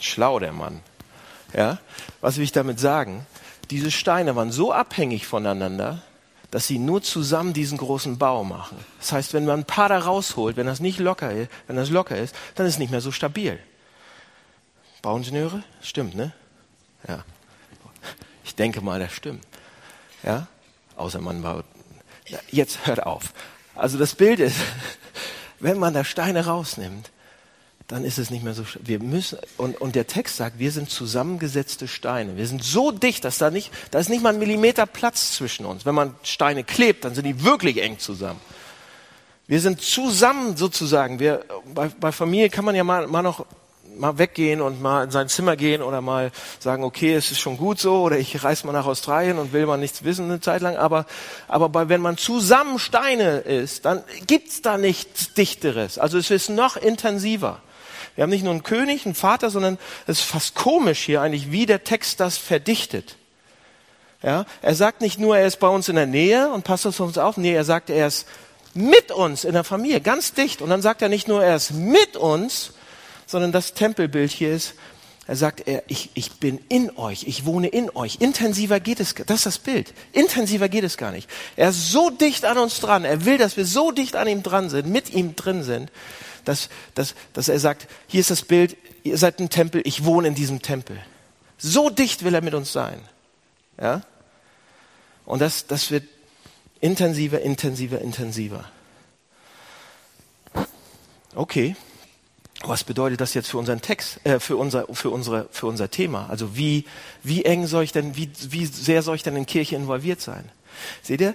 Schlau 0.00 0.38
der 0.38 0.52
Mann. 0.52 0.80
Ja? 1.52 1.78
Was 2.20 2.36
will 2.36 2.44
ich 2.44 2.52
damit 2.52 2.80
sagen? 2.80 3.26
Diese 3.70 3.90
Steine 3.90 4.36
waren 4.36 4.52
so 4.52 4.72
abhängig 4.72 5.26
voneinander, 5.26 6.02
dass 6.50 6.66
sie 6.66 6.78
nur 6.78 7.02
zusammen 7.02 7.52
diesen 7.52 7.78
großen 7.78 8.18
Bau 8.18 8.42
machen. 8.42 8.78
Das 8.98 9.12
heißt, 9.12 9.34
wenn 9.34 9.44
man 9.44 9.60
ein 9.60 9.64
paar 9.64 9.88
da 9.88 9.98
rausholt, 9.98 10.56
wenn 10.56 10.66
das 10.66 10.80
nicht 10.80 10.98
locker 10.98 11.32
ist, 11.32 11.50
wenn 11.68 11.76
das 11.76 11.90
locker 11.90 12.16
ist, 12.16 12.34
dann 12.56 12.66
ist 12.66 12.74
es 12.74 12.78
nicht 12.78 12.90
mehr 12.90 13.00
so 13.00 13.12
stabil. 13.12 13.58
Bauingenieure? 15.02 15.62
Stimmt, 15.80 16.14
ne? 16.14 16.32
Ja. 17.06 17.24
Ich 18.44 18.54
denke 18.56 18.80
mal, 18.80 18.98
das 18.98 19.12
stimmt. 19.12 19.46
Ja? 20.22 20.48
Außer 20.96 21.20
man 21.20 21.42
baut. 21.42 21.64
Jetzt 22.50 22.86
hört 22.86 23.06
auf. 23.06 23.32
Also 23.74 23.96
das 23.96 24.14
Bild 24.14 24.40
ist, 24.40 24.56
wenn 25.60 25.78
man 25.78 25.94
da 25.94 26.04
Steine 26.04 26.46
rausnimmt, 26.46 27.10
dann 27.90 28.04
ist 28.04 28.18
es 28.18 28.30
nicht 28.30 28.44
mehr 28.44 28.54
so. 28.54 28.62
Wir 28.80 29.00
müssen 29.00 29.38
und, 29.56 29.80
und 29.80 29.96
der 29.96 30.06
Text 30.06 30.36
sagt, 30.36 30.60
wir 30.60 30.70
sind 30.70 30.90
zusammengesetzte 30.90 31.88
Steine. 31.88 32.36
Wir 32.36 32.46
sind 32.46 32.62
so 32.62 32.92
dicht, 32.92 33.24
dass 33.24 33.38
da 33.38 33.50
nicht, 33.50 33.72
da 33.90 33.98
ist 33.98 34.08
nicht 34.08 34.22
mal 34.22 34.32
ein 34.32 34.38
Millimeter 34.38 34.86
Platz 34.86 35.32
zwischen 35.32 35.66
uns. 35.66 35.84
Wenn 35.84 35.96
man 35.96 36.14
Steine 36.22 36.62
klebt, 36.62 37.04
dann 37.04 37.16
sind 37.16 37.24
die 37.24 37.44
wirklich 37.44 37.82
eng 37.82 37.98
zusammen. 37.98 38.40
Wir 39.48 39.60
sind 39.60 39.82
zusammen 39.82 40.56
sozusagen. 40.56 41.18
Wir 41.18 41.44
bei, 41.74 41.88
bei 41.88 42.12
Familie 42.12 42.48
kann 42.48 42.64
man 42.64 42.76
ja 42.76 42.84
mal, 42.84 43.08
mal 43.08 43.22
noch 43.22 43.44
mal 43.96 44.18
weggehen 44.18 44.60
und 44.60 44.80
mal 44.80 45.04
in 45.04 45.10
sein 45.10 45.28
Zimmer 45.28 45.56
gehen 45.56 45.82
oder 45.82 46.00
mal 46.00 46.30
sagen, 46.60 46.84
okay, 46.84 47.14
es 47.14 47.32
ist 47.32 47.40
schon 47.40 47.56
gut 47.56 47.80
so 47.80 48.02
oder 48.02 48.18
ich 48.18 48.44
reise 48.44 48.66
mal 48.66 48.72
nach 48.72 48.86
Australien 48.86 49.38
und 49.38 49.52
will 49.52 49.66
mal 49.66 49.76
nichts 49.78 50.04
wissen 50.04 50.26
eine 50.26 50.40
Zeit 50.40 50.62
lang. 50.62 50.76
Aber, 50.76 51.06
aber 51.48 51.68
bei, 51.68 51.88
wenn 51.88 52.00
man 52.00 52.16
zusammen 52.16 52.78
Steine 52.78 53.38
ist, 53.38 53.84
dann 53.84 54.04
gibt's 54.28 54.62
da 54.62 54.78
nichts 54.78 55.34
Dichteres. 55.34 55.98
Also 55.98 56.18
es 56.18 56.30
ist 56.30 56.50
noch 56.50 56.76
intensiver. 56.76 57.60
Wir 58.20 58.24
haben 58.24 58.30
nicht 58.32 58.44
nur 58.44 58.52
einen 58.52 58.62
König, 58.62 59.06
einen 59.06 59.14
Vater, 59.14 59.48
sondern 59.48 59.78
es 60.06 60.18
ist 60.18 60.26
fast 60.26 60.54
komisch 60.54 61.00
hier 61.00 61.22
eigentlich, 61.22 61.52
wie 61.52 61.64
der 61.64 61.84
Text 61.84 62.20
das 62.20 62.36
verdichtet. 62.36 63.16
Ja, 64.22 64.44
er 64.60 64.74
sagt 64.74 65.00
nicht 65.00 65.18
nur, 65.18 65.38
er 65.38 65.46
ist 65.46 65.58
bei 65.58 65.68
uns 65.68 65.88
in 65.88 65.96
der 65.96 66.04
Nähe 66.04 66.50
und 66.50 66.62
passt 66.62 66.86
auf 66.86 67.00
uns 67.00 67.16
auf. 67.16 67.38
Nee, 67.38 67.54
er 67.54 67.64
sagt, 67.64 67.88
er 67.88 68.08
ist 68.08 68.28
mit 68.74 69.10
uns 69.10 69.44
in 69.44 69.54
der 69.54 69.64
Familie, 69.64 70.02
ganz 70.02 70.34
dicht. 70.34 70.60
Und 70.60 70.68
dann 70.68 70.82
sagt 70.82 71.00
er 71.00 71.08
nicht 71.08 71.28
nur, 71.28 71.42
er 71.42 71.56
ist 71.56 71.70
mit 71.70 72.18
uns, 72.18 72.74
sondern 73.24 73.52
das 73.52 73.72
Tempelbild 73.72 74.30
hier 74.30 74.52
ist, 74.52 74.74
er 75.26 75.36
sagt, 75.36 75.66
er, 75.66 75.82
ich, 75.86 76.10
ich 76.12 76.32
bin 76.32 76.60
in 76.68 76.94
euch, 76.98 77.24
ich 77.26 77.46
wohne 77.46 77.68
in 77.68 77.88
euch. 77.88 78.16
Intensiver 78.20 78.80
geht 78.80 79.00
es, 79.00 79.14
das 79.14 79.38
ist 79.38 79.46
das 79.46 79.58
Bild. 79.58 79.94
Intensiver 80.12 80.68
geht 80.68 80.84
es 80.84 80.98
gar 80.98 81.10
nicht. 81.10 81.26
Er 81.56 81.70
ist 81.70 81.90
so 81.90 82.10
dicht 82.10 82.44
an 82.44 82.58
uns 82.58 82.80
dran. 82.80 83.06
Er 83.06 83.24
will, 83.24 83.38
dass 83.38 83.56
wir 83.56 83.64
so 83.64 83.92
dicht 83.92 84.14
an 84.14 84.28
ihm 84.28 84.42
dran 84.42 84.68
sind, 84.68 84.88
mit 84.88 85.14
ihm 85.14 85.36
drin 85.36 85.62
sind, 85.62 85.90
dass, 86.44 86.68
dass, 86.94 87.14
dass 87.32 87.48
er 87.48 87.58
sagt, 87.58 87.88
hier 88.06 88.20
ist 88.20 88.30
das 88.30 88.42
Bild, 88.42 88.76
ihr 89.02 89.18
seid 89.18 89.40
ein 89.40 89.50
Tempel, 89.50 89.82
ich 89.84 90.04
wohne 90.04 90.28
in 90.28 90.34
diesem 90.34 90.62
Tempel. 90.62 91.00
So 91.58 91.90
dicht 91.90 92.24
will 92.24 92.34
er 92.34 92.42
mit 92.42 92.54
uns 92.54 92.72
sein. 92.72 93.00
Ja? 93.80 94.02
Und 95.26 95.40
das, 95.40 95.66
das 95.66 95.90
wird 95.90 96.04
intensiver, 96.80 97.40
intensiver, 97.40 98.00
intensiver. 98.00 98.64
Okay. 101.34 101.76
Was 102.62 102.84
bedeutet 102.84 103.20
das 103.22 103.32
jetzt 103.32 103.48
für 103.48 103.56
unseren 103.56 103.80
Text, 103.80 104.24
äh, 104.26 104.38
für 104.38 104.56
unser, 104.56 104.86
für 104.92 105.08
unsere, 105.08 105.48
für 105.50 105.66
unser 105.66 105.90
Thema? 105.90 106.26
Also 106.28 106.56
wie, 106.56 106.84
wie 107.22 107.44
eng 107.44 107.66
soll 107.66 107.84
ich 107.84 107.92
denn, 107.92 108.16
wie, 108.16 108.30
wie 108.50 108.66
sehr 108.66 109.02
soll 109.02 109.16
ich 109.16 109.22
denn 109.22 109.36
in 109.36 109.46
Kirche 109.46 109.76
involviert 109.76 110.20
sein? 110.20 110.50
Seht 111.02 111.22
ihr, 111.22 111.34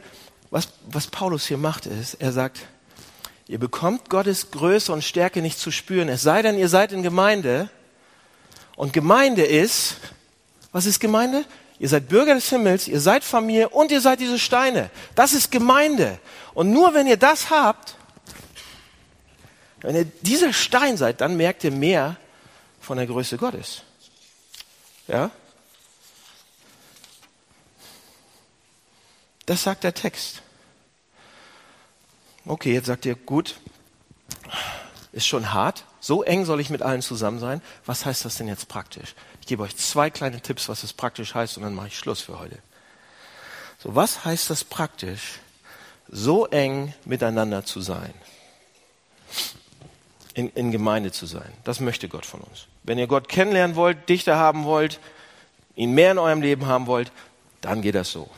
was, 0.51 0.69
was 0.87 1.07
Paulus 1.07 1.47
hier 1.47 1.57
macht 1.57 1.87
ist, 1.87 2.15
er 2.15 2.31
sagt, 2.31 2.67
ihr 3.47 3.59
bekommt 3.59 4.09
Gottes 4.09 4.51
Größe 4.51 4.91
und 4.91 5.03
Stärke 5.03 5.41
nicht 5.41 5.59
zu 5.59 5.71
spüren, 5.71 6.09
es 6.09 6.21
sei 6.21 6.41
denn, 6.41 6.57
ihr 6.57 6.69
seid 6.69 6.91
in 6.91 7.03
Gemeinde. 7.03 7.69
Und 8.75 8.91
Gemeinde 8.91 9.43
ist, 9.43 9.97
was 10.71 10.85
ist 10.85 10.99
Gemeinde? 10.99 11.45
Ihr 11.77 11.89
seid 11.89 12.07
Bürger 12.07 12.35
des 12.35 12.49
Himmels, 12.49 12.87
ihr 12.87 12.99
seid 12.99 13.23
Familie 13.23 13.69
und 13.69 13.91
ihr 13.91 14.01
seid 14.01 14.19
diese 14.19 14.39
Steine. 14.39 14.89
Das 15.13 15.33
ist 15.33 15.51
Gemeinde. 15.51 16.19
Und 16.53 16.71
nur 16.71 16.93
wenn 16.93 17.07
ihr 17.07 17.17
das 17.17 17.49
habt, 17.49 17.95
wenn 19.81 19.95
ihr 19.95 20.05
dieser 20.05 20.53
Stein 20.53 20.97
seid, 20.97 21.21
dann 21.21 21.37
merkt 21.37 21.63
ihr 21.63 21.71
mehr 21.71 22.17
von 22.79 22.97
der 22.97 23.07
Größe 23.07 23.37
Gottes. 23.37 23.81
Ja? 25.07 25.31
Das 29.45 29.63
sagt 29.63 29.83
der 29.83 29.93
Text. 29.93 30.41
Okay, 32.45 32.73
jetzt 32.73 32.85
sagt 32.85 33.05
ihr, 33.05 33.15
gut, 33.15 33.55
ist 35.11 35.27
schon 35.27 35.53
hart. 35.53 35.85
So 35.99 36.23
eng 36.23 36.45
soll 36.45 36.59
ich 36.59 36.69
mit 36.69 36.81
allen 36.81 37.01
zusammen 37.01 37.39
sein. 37.39 37.61
Was 37.85 38.05
heißt 38.05 38.25
das 38.25 38.37
denn 38.37 38.47
jetzt 38.47 38.67
praktisch? 38.67 39.15
Ich 39.41 39.47
gebe 39.47 39.63
euch 39.63 39.75
zwei 39.75 40.09
kleine 40.09 40.41
Tipps, 40.41 40.69
was 40.69 40.83
es 40.83 40.93
praktisch 40.93 41.33
heißt, 41.33 41.57
und 41.57 41.63
dann 41.63 41.73
mache 41.73 41.87
ich 41.87 41.97
Schluss 41.97 42.21
für 42.21 42.39
heute. 42.39 42.59
So, 43.79 43.95
was 43.95 44.25
heißt 44.25 44.49
das 44.49 44.63
praktisch, 44.63 45.39
so 46.07 46.45
eng 46.45 46.93
miteinander 47.05 47.65
zu 47.65 47.81
sein? 47.81 48.13
in, 50.35 50.49
in 50.49 50.71
Gemeinde 50.71 51.11
zu 51.11 51.25
sein. 51.25 51.51
Das 51.63 51.79
möchte 51.79 52.07
Gott 52.07 52.25
von 52.25 52.41
uns. 52.41 52.67
Wenn 52.83 52.99
ihr 52.99 53.07
Gott 53.07 53.29
kennenlernen 53.29 53.75
wollt, 53.75 54.07
dichter 54.09 54.35
haben 54.35 54.65
wollt, 54.65 54.99
ihn 55.75 55.93
mehr 55.93 56.11
in 56.11 56.19
eurem 56.19 56.41
Leben 56.41 56.67
haben 56.67 56.87
wollt, 56.87 57.11
dann 57.61 57.81
geht 57.81 57.95
das 57.95 58.11
so. 58.11 58.29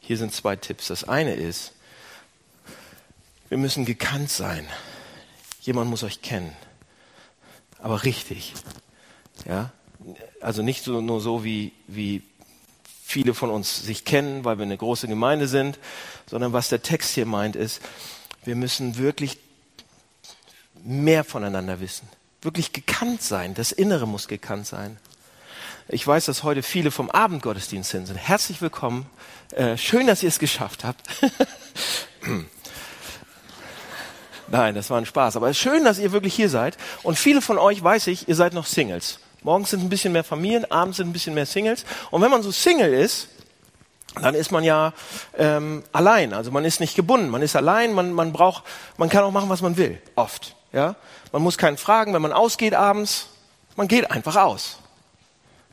Hier 0.00 0.18
sind 0.18 0.32
zwei 0.32 0.54
Tipps. 0.54 0.86
Das 0.86 1.04
eine 1.04 1.34
ist, 1.34 1.72
wir 3.48 3.58
müssen 3.58 3.84
gekannt 3.84 4.30
sein. 4.30 4.66
Jemand 5.60 5.90
muss 5.90 6.02
euch 6.02 6.22
kennen. 6.22 6.54
Aber 7.78 8.04
richtig. 8.04 8.54
Ja? 9.44 9.72
Also 10.40 10.62
nicht 10.62 10.84
so, 10.84 11.00
nur 11.00 11.20
so, 11.20 11.44
wie, 11.44 11.72
wie 11.86 12.22
viele 13.04 13.34
von 13.34 13.50
uns 13.50 13.82
sich 13.82 14.04
kennen, 14.04 14.44
weil 14.44 14.58
wir 14.58 14.64
eine 14.64 14.76
große 14.76 15.08
Gemeinde 15.08 15.48
sind, 15.48 15.78
sondern 16.28 16.52
was 16.52 16.68
der 16.68 16.82
Text 16.82 17.14
hier 17.14 17.26
meint 17.26 17.56
ist, 17.56 17.80
wir 18.44 18.56
müssen 18.56 18.98
wirklich 18.98 19.38
mehr 20.82 21.24
voneinander 21.24 21.80
wissen. 21.80 22.08
Wirklich 22.42 22.72
gekannt 22.72 23.22
sein. 23.22 23.54
Das 23.54 23.72
Innere 23.72 24.06
muss 24.06 24.28
gekannt 24.28 24.66
sein. 24.66 24.98
Ich 25.88 26.06
weiß, 26.06 26.24
dass 26.24 26.42
heute 26.42 26.62
viele 26.62 26.90
vom 26.90 27.10
Abendgottesdienst 27.10 27.90
sind. 27.90 28.12
Herzlich 28.14 28.60
willkommen. 28.60 29.06
Äh, 29.52 29.76
schön, 29.76 30.06
dass 30.06 30.22
ihr 30.22 30.28
es 30.28 30.38
geschafft 30.38 30.84
habt. 30.84 31.02
Nein, 34.48 34.74
das 34.74 34.90
war 34.90 34.98
ein 34.98 35.06
Spaß. 35.06 35.36
Aber 35.36 35.48
es 35.48 35.56
ist 35.56 35.62
schön, 35.62 35.84
dass 35.84 35.98
ihr 35.98 36.12
wirklich 36.12 36.34
hier 36.34 36.48
seid. 36.48 36.76
Und 37.02 37.18
viele 37.18 37.40
von 37.40 37.58
euch, 37.58 37.82
weiß 37.82 38.06
ich, 38.08 38.28
ihr 38.28 38.34
seid 38.34 38.54
noch 38.54 38.66
Singles. 38.66 39.18
Morgens 39.42 39.70
sind 39.70 39.82
ein 39.82 39.88
bisschen 39.88 40.12
mehr 40.12 40.24
Familien, 40.24 40.70
abends 40.70 40.96
sind 40.96 41.08
ein 41.08 41.12
bisschen 41.12 41.34
mehr 41.34 41.46
Singles. 41.46 41.84
Und 42.10 42.22
wenn 42.22 42.30
man 42.30 42.42
so 42.42 42.50
Single 42.50 42.92
ist, 42.92 43.28
dann 44.20 44.34
ist 44.34 44.50
man 44.50 44.64
ja 44.64 44.92
ähm, 45.36 45.82
allein. 45.92 46.32
Also 46.32 46.50
man 46.50 46.64
ist 46.64 46.80
nicht 46.80 46.96
gebunden. 46.96 47.28
Man 47.28 47.42
ist 47.42 47.54
allein. 47.54 47.92
Man, 47.92 48.12
man 48.12 48.32
braucht, 48.32 48.64
man 48.96 49.08
kann 49.08 49.24
auch 49.24 49.30
machen, 49.30 49.48
was 49.48 49.62
man 49.62 49.76
will. 49.76 50.00
Oft. 50.14 50.56
Ja? 50.72 50.96
Man 51.32 51.42
muss 51.42 51.58
keinen 51.58 51.76
fragen, 51.76 52.14
wenn 52.14 52.22
man 52.22 52.32
ausgeht 52.32 52.74
abends, 52.74 53.28
man 53.76 53.88
geht 53.88 54.10
einfach 54.10 54.36
aus. 54.36 54.78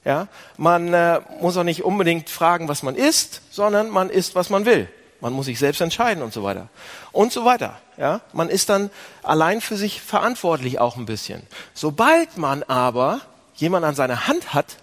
Ja? 0.03 0.27
Man 0.57 0.93
äh, 0.93 1.21
muss 1.39 1.55
auch 1.57 1.63
nicht 1.63 1.83
unbedingt 1.83 2.29
fragen, 2.29 2.67
was 2.67 2.83
man 2.83 2.95
isst, 2.95 3.41
sondern 3.49 3.89
man 3.89 4.09
isst, 4.09 4.35
was 4.35 4.49
man 4.49 4.65
will. 4.65 4.89
Man 5.23 5.31
muss 5.31 5.45
sich 5.45 5.57
selbst 5.57 5.79
entscheiden 5.79 6.21
und 6.21 6.33
so 6.33 6.43
weiter. 6.43 6.67
Und 7.13 7.31
so 7.31 7.45
weiter. 7.45 7.79
Ja? 7.95 8.19
Man 8.33 8.49
ist 8.49 8.67
dann 8.67 8.89
allein 9.23 9.61
für 9.61 9.77
sich 9.77 10.01
verantwortlich 10.01 10.79
auch 10.79 10.97
ein 10.97 11.05
bisschen. 11.05 11.41
Sobald 11.73 12.37
man 12.37 12.61
aber 12.63 13.21
jemand 13.55 13.85
an 13.85 13.95
seiner 13.95 14.27
Hand 14.27 14.53
hat, 14.53 14.75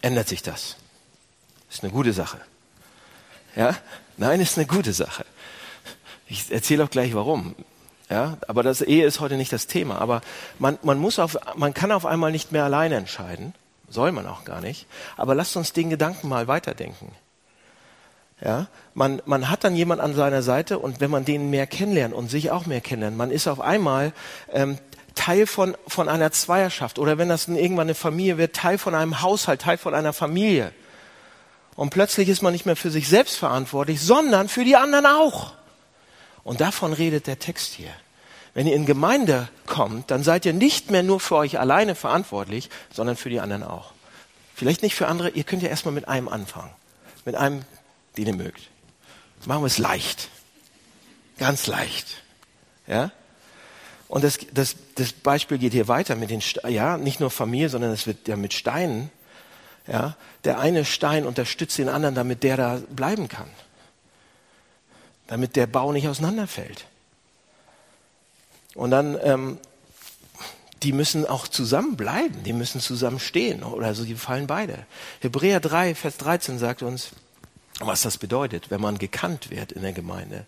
ändert 0.00 0.26
sich 0.26 0.42
das. 0.42 0.76
Ist 1.70 1.84
eine 1.84 1.92
gute 1.92 2.14
Sache. 2.14 2.40
Ja? 3.54 3.76
Nein, 4.16 4.40
ist 4.40 4.56
eine 4.56 4.66
gute 4.66 4.94
Sache. 4.94 5.26
Ich 6.26 6.50
erzähle 6.50 6.82
auch 6.84 6.90
gleich 6.90 7.14
warum. 7.14 7.54
Ja, 8.08 8.38
aber 8.48 8.62
das 8.62 8.80
Ehe 8.80 9.04
ist 9.04 9.20
heute 9.20 9.36
nicht 9.36 9.52
das 9.52 9.66
Thema. 9.66 9.98
Aber 9.98 10.22
man, 10.58 10.78
man 10.80 10.98
muss 10.98 11.18
auf, 11.18 11.36
man 11.56 11.74
kann 11.74 11.92
auf 11.92 12.06
einmal 12.06 12.32
nicht 12.32 12.52
mehr 12.52 12.64
alleine 12.64 12.96
entscheiden. 12.96 13.52
Soll 13.86 14.12
man 14.12 14.26
auch 14.26 14.46
gar 14.46 14.62
nicht. 14.62 14.86
Aber 15.18 15.34
lasst 15.34 15.58
uns 15.58 15.74
den 15.74 15.90
Gedanken 15.90 16.26
mal 16.30 16.48
weiterdenken. 16.48 17.12
Ja, 18.44 18.66
man, 18.92 19.22
man 19.24 19.48
hat 19.48 19.64
dann 19.64 19.74
jemand 19.74 20.02
an 20.02 20.14
seiner 20.14 20.42
Seite 20.42 20.78
und 20.78 21.00
wenn 21.00 21.10
man 21.10 21.24
den 21.24 21.48
mehr 21.48 21.66
kennenlernt 21.66 22.14
und 22.14 22.30
sich 22.30 22.50
auch 22.50 22.66
mehr 22.66 22.82
kennenlernt, 22.82 23.16
man 23.16 23.30
ist 23.30 23.48
auf 23.48 23.60
einmal 23.60 24.12
ähm, 24.52 24.76
Teil 25.14 25.46
von, 25.46 25.76
von 25.88 26.10
einer 26.10 26.30
Zweierschaft 26.30 26.98
oder 26.98 27.16
wenn 27.16 27.30
das 27.30 27.48
irgendwann 27.48 27.86
eine 27.86 27.94
Familie 27.94 28.36
wird, 28.36 28.54
Teil 28.54 28.76
von 28.76 28.94
einem 28.94 29.22
Haushalt, 29.22 29.62
Teil 29.62 29.78
von 29.78 29.94
einer 29.94 30.12
Familie. 30.12 30.72
Und 31.74 31.90
plötzlich 31.90 32.28
ist 32.28 32.42
man 32.42 32.52
nicht 32.52 32.66
mehr 32.66 32.76
für 32.76 32.90
sich 32.90 33.08
selbst 33.08 33.36
verantwortlich, 33.36 34.00
sondern 34.00 34.48
für 34.48 34.64
die 34.64 34.76
anderen 34.76 35.06
auch. 35.06 35.54
Und 36.44 36.60
davon 36.60 36.92
redet 36.92 37.26
der 37.26 37.38
Text 37.38 37.72
hier. 37.72 37.90
Wenn 38.52 38.66
ihr 38.66 38.76
in 38.76 38.86
Gemeinde 38.86 39.48
kommt, 39.66 40.10
dann 40.10 40.22
seid 40.22 40.46
ihr 40.46 40.52
nicht 40.52 40.90
mehr 40.90 41.02
nur 41.02 41.18
für 41.18 41.36
euch 41.36 41.58
alleine 41.58 41.94
verantwortlich, 41.94 42.70
sondern 42.92 43.16
für 43.16 43.30
die 43.30 43.40
anderen 43.40 43.64
auch. 43.64 43.92
Vielleicht 44.54 44.82
nicht 44.82 44.94
für 44.94 45.08
andere, 45.08 45.30
ihr 45.30 45.42
könnt 45.42 45.62
ja 45.62 45.68
erstmal 45.68 45.94
mit 45.94 46.06
einem 46.06 46.28
anfangen. 46.28 46.70
Mit 47.24 47.34
einem, 47.34 47.62
den 48.16 48.26
ihr 48.26 48.34
mögt. 48.34 48.70
Machen 49.46 49.62
wir 49.62 49.66
es 49.66 49.78
leicht. 49.78 50.28
Ganz 51.38 51.66
leicht. 51.66 52.22
Ja? 52.86 53.12
Und 54.08 54.24
das, 54.24 54.38
das, 54.52 54.76
das 54.94 55.12
Beispiel 55.12 55.58
geht 55.58 55.72
hier 55.72 55.88
weiter 55.88 56.14
mit 56.16 56.30
den, 56.30 56.42
ja, 56.68 56.96
nicht 56.96 57.20
nur 57.20 57.30
Familie, 57.30 57.68
sondern 57.68 57.90
es 57.90 58.06
wird 58.06 58.28
ja 58.28 58.36
mit 58.36 58.52
Steinen. 58.54 59.10
Ja, 59.86 60.16
der 60.44 60.60
eine 60.60 60.86
Stein 60.86 61.26
unterstützt 61.26 61.76
den 61.76 61.90
anderen, 61.90 62.14
damit 62.14 62.42
der 62.42 62.56
da 62.56 62.80
bleiben 62.88 63.28
kann. 63.28 63.48
Damit 65.26 65.56
der 65.56 65.66
Bau 65.66 65.92
nicht 65.92 66.08
auseinanderfällt. 66.08 66.86
Und 68.74 68.90
dann, 68.90 69.18
ähm, 69.22 69.58
die 70.82 70.92
müssen 70.92 71.26
auch 71.26 71.48
zusammenbleiben, 71.48 72.44
die 72.44 72.52
müssen 72.52 72.80
zusammen 72.80 73.18
stehen 73.18 73.62
oder 73.62 73.94
so, 73.94 74.04
die 74.04 74.14
fallen 74.14 74.46
beide. 74.46 74.86
Hebräer 75.20 75.60
3, 75.60 75.94
Vers 75.94 76.16
13 76.18 76.58
sagt 76.58 76.82
uns, 76.82 77.10
was 77.80 78.02
das 78.02 78.18
bedeutet, 78.18 78.70
wenn 78.70 78.80
man 78.80 78.98
gekannt 78.98 79.50
wird 79.50 79.72
in 79.72 79.82
der 79.82 79.92
Gemeinde. 79.92 80.46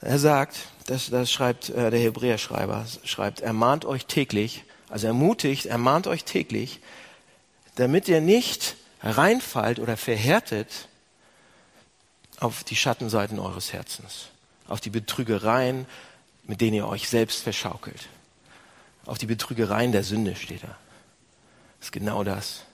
Er 0.00 0.18
sagt, 0.18 0.56
das, 0.86 1.10
das 1.10 1.30
schreibt 1.30 1.70
äh, 1.70 1.90
der 1.90 2.00
Hebräerschreiber, 2.00 2.86
schreibt, 3.04 3.40
ermahnt 3.40 3.84
euch 3.84 4.06
täglich, 4.06 4.64
also 4.88 5.06
ermutigt, 5.06 5.66
ermahnt 5.66 6.06
euch 6.06 6.24
täglich, 6.24 6.80
damit 7.76 8.08
ihr 8.08 8.20
nicht 8.20 8.76
reinfallt 9.02 9.78
oder 9.78 9.96
verhärtet 9.96 10.88
auf 12.40 12.64
die 12.64 12.76
Schattenseiten 12.76 13.38
eures 13.38 13.72
Herzens, 13.72 14.26
auf 14.66 14.80
die 14.80 14.90
Betrügereien, 14.90 15.86
mit 16.44 16.60
denen 16.60 16.74
ihr 16.74 16.88
euch 16.88 17.08
selbst 17.08 17.42
verschaukelt. 17.42 18.08
Auf 19.06 19.18
die 19.18 19.26
Betrügereien 19.26 19.92
der 19.92 20.04
Sünde 20.04 20.36
steht 20.36 20.64
da. 20.64 20.76
Das 21.78 21.88
ist 21.88 21.92
genau 21.92 22.24
das. 22.24 22.64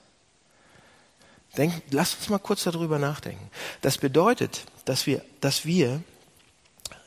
Denk, 1.57 1.73
lasst 1.89 2.17
uns 2.19 2.29
mal 2.29 2.39
kurz 2.39 2.63
darüber 2.63 2.99
nachdenken. 2.99 3.49
Das 3.81 3.97
bedeutet, 3.97 4.65
dass 4.85 5.07
wir, 5.07 5.23
dass 5.41 5.65
wir 5.65 6.01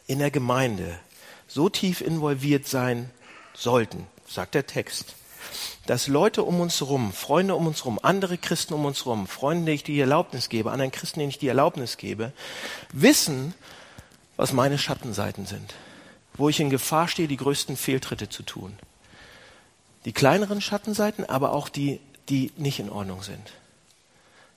in 0.07 0.18
der 0.18 0.31
Gemeinde 0.31 0.98
so 1.46 1.68
tief 1.68 2.00
involviert 2.00 2.66
sein 2.66 3.11
sollten, 3.55 4.07
sagt 4.26 4.55
der 4.55 4.66
Text, 4.66 5.14
dass 5.87 6.07
Leute 6.07 6.44
um 6.44 6.61
uns 6.61 6.81
herum, 6.81 7.12
Freunde 7.12 7.55
um 7.55 7.66
uns 7.66 7.81
herum, 7.81 7.98
andere 8.02 8.38
Christen 8.38 8.74
um 8.74 8.85
uns 8.85 9.05
herum, 9.05 9.26
Freunde, 9.26 9.66
denen 9.66 9.74
ich 9.74 9.85
die 9.85 9.98
Erlaubnis 10.00 10.48
gebe, 10.48 10.70
anderen 10.70 10.92
Christen, 10.92 11.20
denen 11.20 11.31
ich 11.31 11.38
die 11.38 11.48
Erlaubnis 11.48 11.96
gebe, 11.96 12.33
wissen, 12.92 13.55
was 14.37 14.52
meine 14.52 14.78
Schattenseiten 14.78 15.46
sind, 15.46 15.74
wo 16.35 16.48
ich 16.48 16.61
in 16.61 16.70
Gefahr 16.70 17.09
stehe, 17.09 17.28
die 17.28 17.37
größten 17.37 17.76
Fehltritte 17.76 18.28
zu 18.28 18.42
tun. 18.42 18.76
Die 20.05 20.12
kleineren 20.12 20.61
Schattenseiten, 20.61 21.24
aber 21.28 21.52
auch 21.52 21.68
die, 21.68 22.00
die 22.28 22.52
nicht 22.57 22.78
in 22.78 22.90
Ordnung 22.90 23.22
sind. 23.22 23.52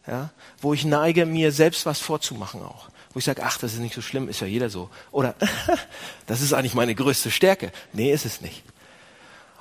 Ja? 0.08 0.30
Wo 0.62 0.74
ich 0.74 0.86
neige, 0.86 1.26
mir 1.26 1.52
selbst 1.52 1.86
was 1.86 2.00
vorzumachen 2.00 2.62
auch. 2.62 2.90
Wo 3.14 3.20
ich 3.20 3.26
sage, 3.26 3.44
ach, 3.44 3.58
das 3.58 3.74
ist 3.74 3.80
nicht 3.80 3.96
so 3.96 4.02
schlimm, 4.02 4.28
ist 4.28 4.42
ja 4.42 4.48
jeder 4.48 4.70
so. 4.70 4.90
Oder, 5.12 5.36
das 6.28 6.42
ist 6.42 6.54
eigentlich 6.54 6.74
meine 6.74 6.96
größte 6.96 7.32
Stärke. 7.32 7.72
Nee, 7.94 8.12
ist 8.12 8.26
es 8.26 8.42
nicht. 8.42 8.64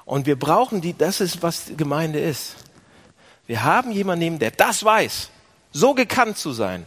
Und 0.05 0.27
wir 0.27 0.39
brauchen 0.39 0.81
die, 0.81 0.97
das 0.97 1.21
ist, 1.21 1.43
was 1.43 1.73
Gemeinde 1.77 2.21
ist. 2.21 2.57
Wir 3.47 3.63
haben 3.63 3.91
jemanden, 3.93 4.39
der 4.39 4.51
das 4.51 4.85
weiß, 4.85 5.31
so 5.73 5.95
gekannt 5.95 6.39
zu 6.39 6.53
sein. 6.53 6.87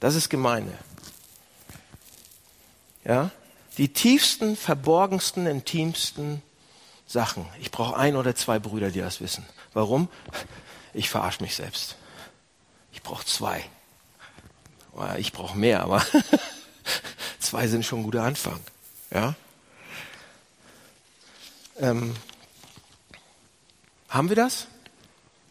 Das 0.00 0.14
ist 0.14 0.28
Gemeinde. 0.28 0.72
Ja? 3.04 3.30
Die 3.78 3.92
tiefsten, 3.92 4.56
verborgensten, 4.56 5.46
intimsten 5.46 6.42
Sachen. 7.06 7.46
Ich 7.60 7.70
brauche 7.70 7.96
ein 7.96 8.16
oder 8.16 8.34
zwei 8.34 8.58
Brüder, 8.58 8.90
die 8.90 9.00
das 9.00 9.20
wissen. 9.20 9.44
Warum? 9.72 10.08
Ich 10.94 11.08
verarsche 11.08 11.42
mich 11.42 11.54
selbst. 11.54 11.96
Ich 12.92 13.02
brauche 13.02 13.24
zwei. 13.24 13.64
Ich 15.18 15.32
brauche 15.32 15.56
mehr, 15.56 15.82
aber 15.82 16.04
zwei 17.38 17.66
sind 17.66 17.84
schon 17.84 18.00
ein 18.00 18.04
guter 18.04 18.22
Anfang. 18.22 18.60
Ja? 19.10 19.34
Ähm, 21.78 22.14
haben 24.08 24.28
wir 24.28 24.36
das? 24.36 24.66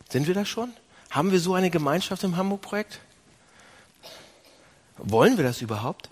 Sind 0.09 0.27
wir 0.27 0.35
das 0.35 0.47
schon? 0.47 0.73
Haben 1.09 1.31
wir 1.31 1.39
so 1.39 1.55
eine 1.55 1.69
Gemeinschaft 1.69 2.23
im 2.23 2.37
Hamburg-Projekt? 2.37 2.99
Wollen 4.97 5.37
wir 5.37 5.43
das 5.43 5.61
überhaupt? 5.61 6.09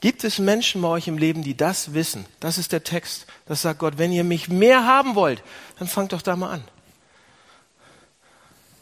Gibt 0.00 0.24
es 0.24 0.40
Menschen 0.40 0.82
bei 0.82 0.88
euch 0.88 1.06
im 1.06 1.16
Leben, 1.16 1.44
die 1.44 1.56
das 1.56 1.94
wissen? 1.94 2.26
Das 2.40 2.58
ist 2.58 2.72
der 2.72 2.82
Text. 2.82 3.26
Das 3.46 3.62
sagt 3.62 3.78
Gott, 3.78 3.98
wenn 3.98 4.10
ihr 4.10 4.24
mich 4.24 4.48
mehr 4.48 4.84
haben 4.84 5.14
wollt, 5.14 5.42
dann 5.78 5.86
fangt 5.86 6.12
doch 6.12 6.22
da 6.22 6.34
mal 6.34 6.50
an. 6.50 6.64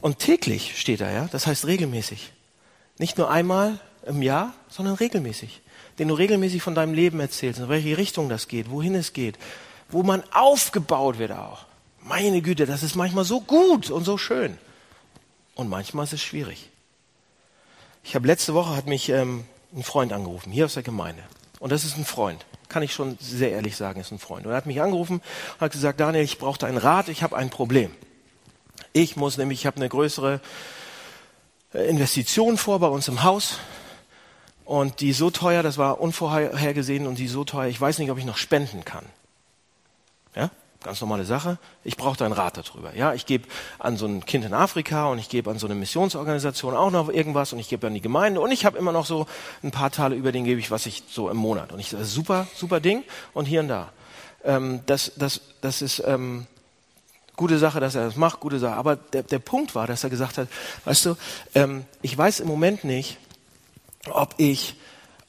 Und 0.00 0.18
täglich 0.18 0.78
steht 0.78 1.00
da, 1.00 1.10
ja, 1.10 1.28
das 1.30 1.46
heißt 1.46 1.66
regelmäßig. 1.66 2.32
Nicht 2.98 3.18
nur 3.18 3.30
einmal 3.30 3.78
im 4.06 4.22
Jahr, 4.22 4.54
sondern 4.68 4.94
regelmäßig. 4.94 5.60
Den 5.98 6.08
du 6.08 6.14
regelmäßig 6.14 6.62
von 6.62 6.74
deinem 6.74 6.94
Leben 6.94 7.20
erzählst, 7.20 7.60
in 7.60 7.68
welche 7.68 7.98
Richtung 7.98 8.28
das 8.28 8.48
geht, 8.48 8.70
wohin 8.70 8.94
es 8.94 9.12
geht, 9.12 9.38
wo 9.90 10.02
man 10.02 10.22
aufgebaut 10.32 11.18
wird 11.18 11.32
auch. 11.32 11.66
Meine 12.02 12.40
Güte, 12.40 12.64
das 12.64 12.82
ist 12.82 12.94
manchmal 12.94 13.24
so 13.24 13.40
gut 13.40 13.90
und 13.90 14.04
so 14.04 14.16
schön. 14.16 14.56
Und 15.54 15.68
manchmal 15.68 16.04
ist 16.04 16.14
es 16.14 16.22
schwierig. 16.22 16.70
Ich 18.02 18.14
habe 18.14 18.26
letzte 18.26 18.54
Woche 18.54 18.74
hat 18.74 18.86
mich 18.86 19.10
ähm, 19.10 19.44
ein 19.74 19.82
Freund 19.82 20.12
angerufen, 20.12 20.50
hier 20.50 20.64
aus 20.64 20.74
der 20.74 20.82
Gemeinde. 20.82 21.22
Und 21.58 21.70
das 21.70 21.84
ist 21.84 21.98
ein 21.98 22.06
Freund, 22.06 22.46
kann 22.70 22.82
ich 22.82 22.94
schon 22.94 23.18
sehr 23.20 23.50
ehrlich 23.50 23.76
sagen, 23.76 24.00
ist 24.00 24.12
ein 24.12 24.18
Freund. 24.18 24.46
Und 24.46 24.52
er 24.52 24.56
hat 24.56 24.64
mich 24.64 24.80
angerufen 24.80 25.20
und 25.54 25.60
hat 25.60 25.72
gesagt, 25.72 26.00
Daniel, 26.00 26.24
ich 26.24 26.38
brauche 26.38 26.58
deinen 26.58 26.78
Rat, 26.78 27.08
ich 27.08 27.22
habe 27.22 27.36
ein 27.36 27.50
Problem. 27.50 27.94
Ich 28.92 29.16
muss 29.16 29.36
nämlich, 29.36 29.60
ich 29.60 29.66
habe 29.66 29.76
eine 29.76 29.88
größere 29.88 30.40
äh, 31.74 31.88
Investition 31.88 32.56
vor 32.56 32.80
bei 32.80 32.88
uns 32.88 33.08
im 33.08 33.22
Haus. 33.22 33.58
Und 34.64 35.00
die 35.00 35.12
so 35.12 35.30
teuer, 35.30 35.64
das 35.64 35.78
war 35.78 36.00
unvorhergesehen 36.00 37.06
und 37.06 37.18
die 37.18 37.26
so 37.26 37.44
teuer, 37.44 37.66
ich 37.68 37.80
weiß 37.80 37.98
nicht, 37.98 38.10
ob 38.10 38.18
ich 38.18 38.24
noch 38.24 38.36
spenden 38.36 38.84
kann. 38.84 39.04
Ja? 40.36 40.50
Ganz 40.82 41.00
normale 41.00 41.24
Sache. 41.24 41.58
Ich 41.84 41.96
brauche 41.96 42.16
deinen 42.16 42.32
Rat 42.32 42.56
darüber. 42.56 42.94
Ja, 42.94 43.12
ich 43.12 43.26
gebe 43.26 43.46
an 43.78 43.96
so 43.98 44.06
ein 44.06 44.24
Kind 44.24 44.46
in 44.46 44.54
Afrika 44.54 45.08
und 45.08 45.18
ich 45.18 45.28
gebe 45.28 45.50
an 45.50 45.58
so 45.58 45.66
eine 45.66 45.74
Missionsorganisation 45.74 46.74
auch 46.74 46.90
noch 46.90 47.10
irgendwas 47.10 47.52
und 47.52 47.58
ich 47.58 47.68
gebe 47.68 47.86
an 47.86 47.94
die 47.94 48.00
Gemeinde 48.00 48.40
und 48.40 48.50
ich 48.50 48.64
habe 48.64 48.78
immer 48.78 48.92
noch 48.92 49.04
so 49.04 49.26
ein 49.62 49.72
paar 49.72 49.90
Teile 49.90 50.14
über 50.14 50.32
den 50.32 50.44
gebe 50.44 50.58
ich, 50.58 50.70
was 50.70 50.86
ich 50.86 51.02
so 51.08 51.28
im 51.28 51.36
Monat. 51.36 51.72
Und 51.72 51.80
ich 51.80 51.90
super, 52.02 52.46
super 52.54 52.80
Ding 52.80 53.02
und 53.34 53.44
hier 53.44 53.60
und 53.60 53.68
da. 53.68 53.92
Ähm, 54.42 54.80
das, 54.86 55.12
das, 55.16 55.42
das 55.60 55.82
ist 55.82 56.02
ähm, 56.06 56.46
gute 57.40 57.58
Sache, 57.58 57.80
dass 57.80 57.96
er 57.96 58.04
das 58.04 58.16
macht, 58.16 58.38
gute 58.38 58.58
Sache. 58.58 58.76
Aber 58.76 58.96
der, 58.96 59.24
der 59.24 59.40
Punkt 59.40 59.74
war, 59.74 59.86
dass 59.86 60.04
er 60.04 60.10
gesagt 60.10 60.38
hat, 60.38 60.48
weißt 60.84 61.06
du, 61.06 61.16
ähm, 61.54 61.84
ich 62.02 62.16
weiß 62.16 62.40
im 62.40 62.46
Moment 62.46 62.84
nicht, 62.84 63.18
ob 64.08 64.34
ich 64.36 64.76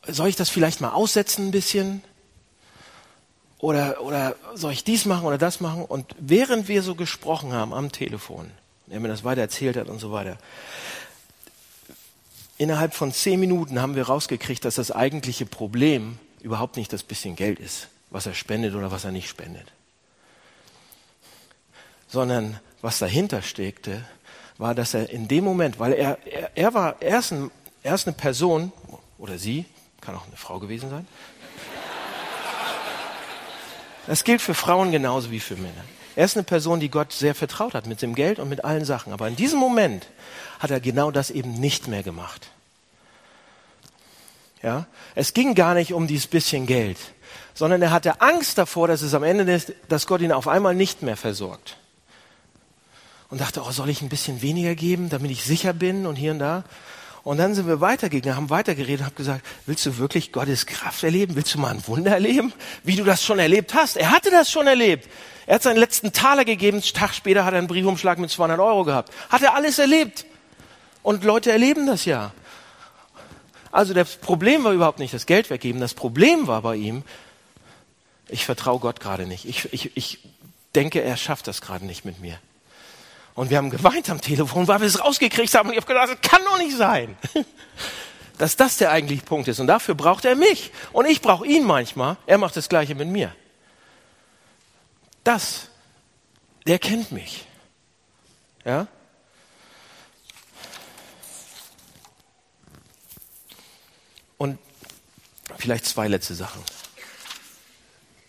soll 0.07 0.29
ich 0.29 0.35
das 0.35 0.49
vielleicht 0.49 0.81
mal 0.81 0.89
aussetzen 0.89 1.47
ein 1.47 1.51
bisschen? 1.51 2.03
oder, 3.61 4.01
oder 4.01 4.35
soll 4.55 4.73
ich 4.73 4.83
dies 4.83 5.05
machen 5.05 5.25
oder 5.25 5.37
das 5.37 5.61
machen? 5.61 5.85
Und 5.85 6.15
während 6.19 6.67
wir 6.67 6.81
so 6.81 6.95
gesprochen 6.95 7.53
haben 7.53 7.73
am 7.73 7.91
Telefon, 7.91 8.49
er 8.89 8.99
mir 8.99 9.07
das 9.07 9.23
weiter 9.23 9.41
erzählt 9.41 9.77
hat 9.77 9.87
und 9.87 9.99
so 9.99 10.11
weiter, 10.11 10.37
innerhalb 12.57 12.95
von 12.95 13.13
zehn 13.13 13.39
Minuten 13.39 13.79
haben 13.79 13.95
wir 13.95 14.07
rausgekriegt, 14.07 14.65
dass 14.65 14.75
das 14.75 14.91
eigentliche 14.91 15.45
Problem 15.45 16.17
überhaupt 16.41 16.75
nicht 16.75 16.91
das 16.91 17.03
bisschen 17.03 17.35
Geld 17.35 17.59
ist, 17.59 17.87
was 18.09 18.25
er 18.25 18.33
spendet 18.33 18.73
oder 18.73 18.91
was 18.91 19.05
er 19.05 19.11
nicht 19.11 19.29
spendet. 19.29 19.71
Sondern 22.11 22.59
was 22.81 22.99
dahinter 22.99 23.41
steckte, 23.41 24.05
war, 24.57 24.75
dass 24.75 24.93
er 24.93 25.09
in 25.09 25.27
dem 25.27 25.43
Moment, 25.43 25.79
weil 25.79 25.93
er, 25.93 26.19
er, 26.25 26.51
er 26.55 26.73
war, 26.73 26.95
er 27.01 27.19
ist, 27.19 27.31
ein, 27.31 27.49
er 27.81 27.95
ist 27.95 28.07
eine 28.07 28.15
Person, 28.15 28.71
oder 29.17 29.39
sie, 29.39 29.65
kann 30.01 30.15
auch 30.15 30.27
eine 30.27 30.37
Frau 30.37 30.59
gewesen 30.59 30.89
sein, 30.89 31.07
das 34.07 34.23
gilt 34.23 34.41
für 34.41 34.53
Frauen 34.53 34.91
genauso 34.91 35.31
wie 35.31 35.39
für 35.39 35.55
Männer. 35.55 35.83
Er 36.15 36.25
ist 36.25 36.35
eine 36.35 36.43
Person, 36.43 36.79
die 36.79 36.89
Gott 36.89 37.13
sehr 37.13 37.35
vertraut 37.35 37.73
hat 37.73 37.85
mit 37.85 38.01
dem 38.01 38.15
Geld 38.15 38.39
und 38.39 38.49
mit 38.49 38.65
allen 38.65 38.83
Sachen. 38.83 39.13
Aber 39.13 39.27
in 39.27 39.35
diesem 39.35 39.59
Moment 39.59 40.07
hat 40.59 40.71
er 40.71 40.79
genau 40.79 41.11
das 41.11 41.29
eben 41.29 41.53
nicht 41.53 41.87
mehr 41.87 42.03
gemacht. 42.03 42.49
Ja? 44.61 44.87
Es 45.15 45.33
ging 45.33 45.55
gar 45.55 45.73
nicht 45.73 45.93
um 45.93 46.07
dieses 46.07 46.27
bisschen 46.27 46.67
Geld, 46.67 46.97
sondern 47.53 47.81
er 47.81 47.91
hatte 47.91 48.21
Angst 48.21 48.57
davor, 48.57 48.87
dass 48.87 49.01
es 49.01 49.13
am 49.13 49.23
Ende 49.23 49.51
ist, 49.51 49.73
dass 49.87 50.07
Gott 50.07 50.21
ihn 50.21 50.31
auf 50.31 50.47
einmal 50.47 50.75
nicht 50.75 51.01
mehr 51.01 51.17
versorgt. 51.17 51.77
Und 53.31 53.41
dachte, 53.41 53.63
oh, 53.65 53.71
soll 53.71 53.89
ich 53.89 54.01
ein 54.01 54.09
bisschen 54.09 54.41
weniger 54.41 54.75
geben, 54.75 55.09
damit 55.09 55.31
ich 55.31 55.43
sicher 55.43 55.73
bin 55.73 56.05
und 56.05 56.15
hier 56.15 56.33
und 56.33 56.39
da? 56.39 56.63
Und 57.23 57.37
dann 57.37 57.53
sind 57.53 57.67
wir 57.67 57.81
weitergegangen, 57.81 58.35
haben 58.35 58.49
weitergeredet, 58.49 59.05
haben 59.05 59.15
gesagt, 59.15 59.45
willst 59.65 59.85
du 59.85 59.97
wirklich 59.97 60.31
Gottes 60.31 60.65
Kraft 60.65 61.03
erleben? 61.03 61.35
Willst 61.35 61.53
du 61.53 61.59
mal 61.59 61.69
ein 61.69 61.87
Wunder 61.87 62.11
erleben? 62.11 62.51
Wie 62.83 62.95
du 62.95 63.03
das 63.03 63.23
schon 63.23 63.39
erlebt 63.39 63.73
hast. 63.73 63.95
Er 63.95 64.11
hatte 64.11 64.31
das 64.31 64.51
schon 64.51 64.67
erlebt. 64.67 65.07
Er 65.45 65.55
hat 65.55 65.63
seinen 65.63 65.77
letzten 65.77 66.13
Taler 66.13 66.45
gegeben, 66.45 66.77
einen 66.77 66.93
Tag 66.93 67.13
später 67.13 67.45
hat 67.45 67.53
er 67.53 67.59
einen 67.59 67.67
Briefumschlag 67.67 68.17
mit 68.17 68.31
200 68.31 68.59
Euro 68.59 68.83
gehabt. 68.83 69.13
Hat 69.29 69.41
er 69.43 69.55
alles 69.55 69.79
erlebt. 69.79 70.25
Und 71.03 71.23
Leute 71.23 71.51
erleben 71.51 71.87
das 71.87 72.05
ja. 72.05 72.31
Also 73.71 73.93
das 73.93 74.17
Problem 74.17 74.63
war 74.63 74.73
überhaupt 74.73 74.99
nicht 74.99 75.13
das 75.13 75.25
Geld 75.25 75.49
weggeben. 75.49 75.79
Das 75.79 75.93
Problem 75.93 76.47
war 76.47 76.61
bei 76.63 76.75
ihm, 76.75 77.03
ich 78.27 78.45
vertraue 78.45 78.79
Gott 78.79 78.99
gerade 78.99 79.27
nicht. 79.27 79.45
Ich, 79.45 79.71
ich, 79.73 79.95
ich 79.95 80.19
denke, 80.75 81.01
er 81.01 81.17
schafft 81.17 81.47
das 81.47 81.61
gerade 81.61 81.85
nicht 81.85 82.03
mit 82.03 82.19
mir. 82.19 82.37
Und 83.33 83.49
wir 83.49 83.57
haben 83.57 83.69
geweint 83.69 84.09
am 84.09 84.19
Telefon, 84.19 84.67
weil 84.67 84.81
wir 84.81 84.87
es 84.87 84.99
rausgekriegt 85.03 85.53
haben. 85.55 85.69
Und 85.69 85.73
ich 85.75 85.81
habe 85.81 85.87
gedacht, 85.87 86.09
das 86.09 86.29
kann 86.29 86.43
doch 86.43 86.57
nicht 86.57 86.75
sein. 86.75 87.15
Dass 88.37 88.55
das 88.55 88.77
der 88.77 88.91
eigentliche 88.91 89.23
Punkt 89.23 89.47
ist. 89.47 89.59
Und 89.59 89.67
dafür 89.67 89.95
braucht 89.95 90.25
er 90.25 90.35
mich. 90.35 90.71
Und 90.91 91.05
ich 91.05 91.21
brauche 91.21 91.45
ihn 91.45 91.65
manchmal. 91.65 92.17
Er 92.25 92.37
macht 92.37 92.57
das 92.57 92.69
Gleiche 92.69 92.95
mit 92.95 93.07
mir. 93.07 93.35
Das, 95.23 95.69
der 96.65 96.79
kennt 96.79 97.11
mich. 97.11 97.45
Ja? 98.65 98.87
Und 104.37 104.57
vielleicht 105.57 105.85
zwei 105.85 106.07
letzte 106.07 106.33
Sachen. 106.33 106.63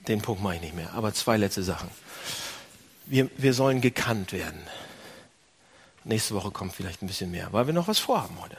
Den 0.09 0.21
Punkt 0.21 0.43
mache 0.43 0.57
ich 0.57 0.61
nicht 0.61 0.75
mehr, 0.75 0.93
aber 0.93 1.15
zwei 1.15 1.37
letzte 1.37 1.63
Sachen. 1.63 1.89
Wir, 3.07 3.31
wir 3.37 3.55
sollen 3.55 3.81
gekannt 3.81 4.33
werden. 4.33 4.61
Nächste 6.05 6.35
Woche 6.35 6.51
kommt 6.51 6.75
vielleicht 6.75 7.03
ein 7.03 7.07
bisschen 7.07 7.31
mehr, 7.31 7.49
weil 7.53 7.67
wir 7.67 7.75
noch 7.75 7.89
was 7.89 7.99
vorhaben 7.99 8.37
heute. 8.41 8.57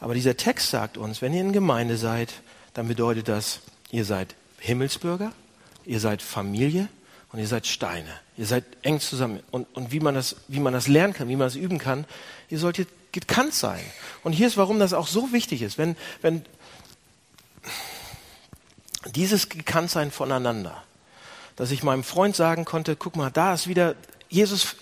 Aber 0.00 0.14
dieser 0.14 0.36
Text 0.36 0.70
sagt 0.70 0.96
uns, 0.96 1.22
wenn 1.22 1.32
ihr 1.32 1.40
in 1.40 1.52
Gemeinde 1.52 1.96
seid, 1.96 2.34
dann 2.74 2.88
bedeutet 2.88 3.28
das, 3.28 3.60
ihr 3.90 4.04
seid 4.04 4.34
Himmelsbürger, 4.58 5.32
ihr 5.84 6.00
seid 6.00 6.22
Familie 6.22 6.88
und 7.32 7.38
ihr 7.38 7.46
seid 7.46 7.66
Steine. 7.66 8.10
Ihr 8.36 8.46
seid 8.46 8.64
eng 8.82 9.00
zusammen. 9.00 9.40
Und, 9.50 9.66
und 9.74 9.92
wie, 9.92 10.00
man 10.00 10.14
das, 10.14 10.36
wie 10.48 10.60
man 10.60 10.72
das 10.72 10.88
lernen 10.88 11.14
kann, 11.14 11.28
wie 11.28 11.36
man 11.36 11.46
das 11.46 11.56
üben 11.56 11.78
kann, 11.78 12.04
ihr 12.48 12.58
solltet 12.58 12.88
gekannt 13.12 13.54
sein. 13.54 13.82
Und 14.22 14.32
hier 14.32 14.46
ist, 14.46 14.56
warum 14.56 14.78
das 14.78 14.92
auch 14.92 15.06
so 15.06 15.32
wichtig 15.32 15.62
ist. 15.62 15.78
Wenn, 15.78 15.96
wenn 16.20 16.44
dieses 19.14 19.48
Gekanntsein 19.48 20.10
voneinander, 20.10 20.82
dass 21.56 21.70
ich 21.70 21.82
meinem 21.82 22.04
Freund 22.04 22.36
sagen 22.36 22.64
konnte, 22.64 22.96
guck 22.96 23.16
mal, 23.16 23.30
da 23.30 23.54
ist 23.54 23.68
wieder, 23.68 23.94
Jesus 24.28 24.76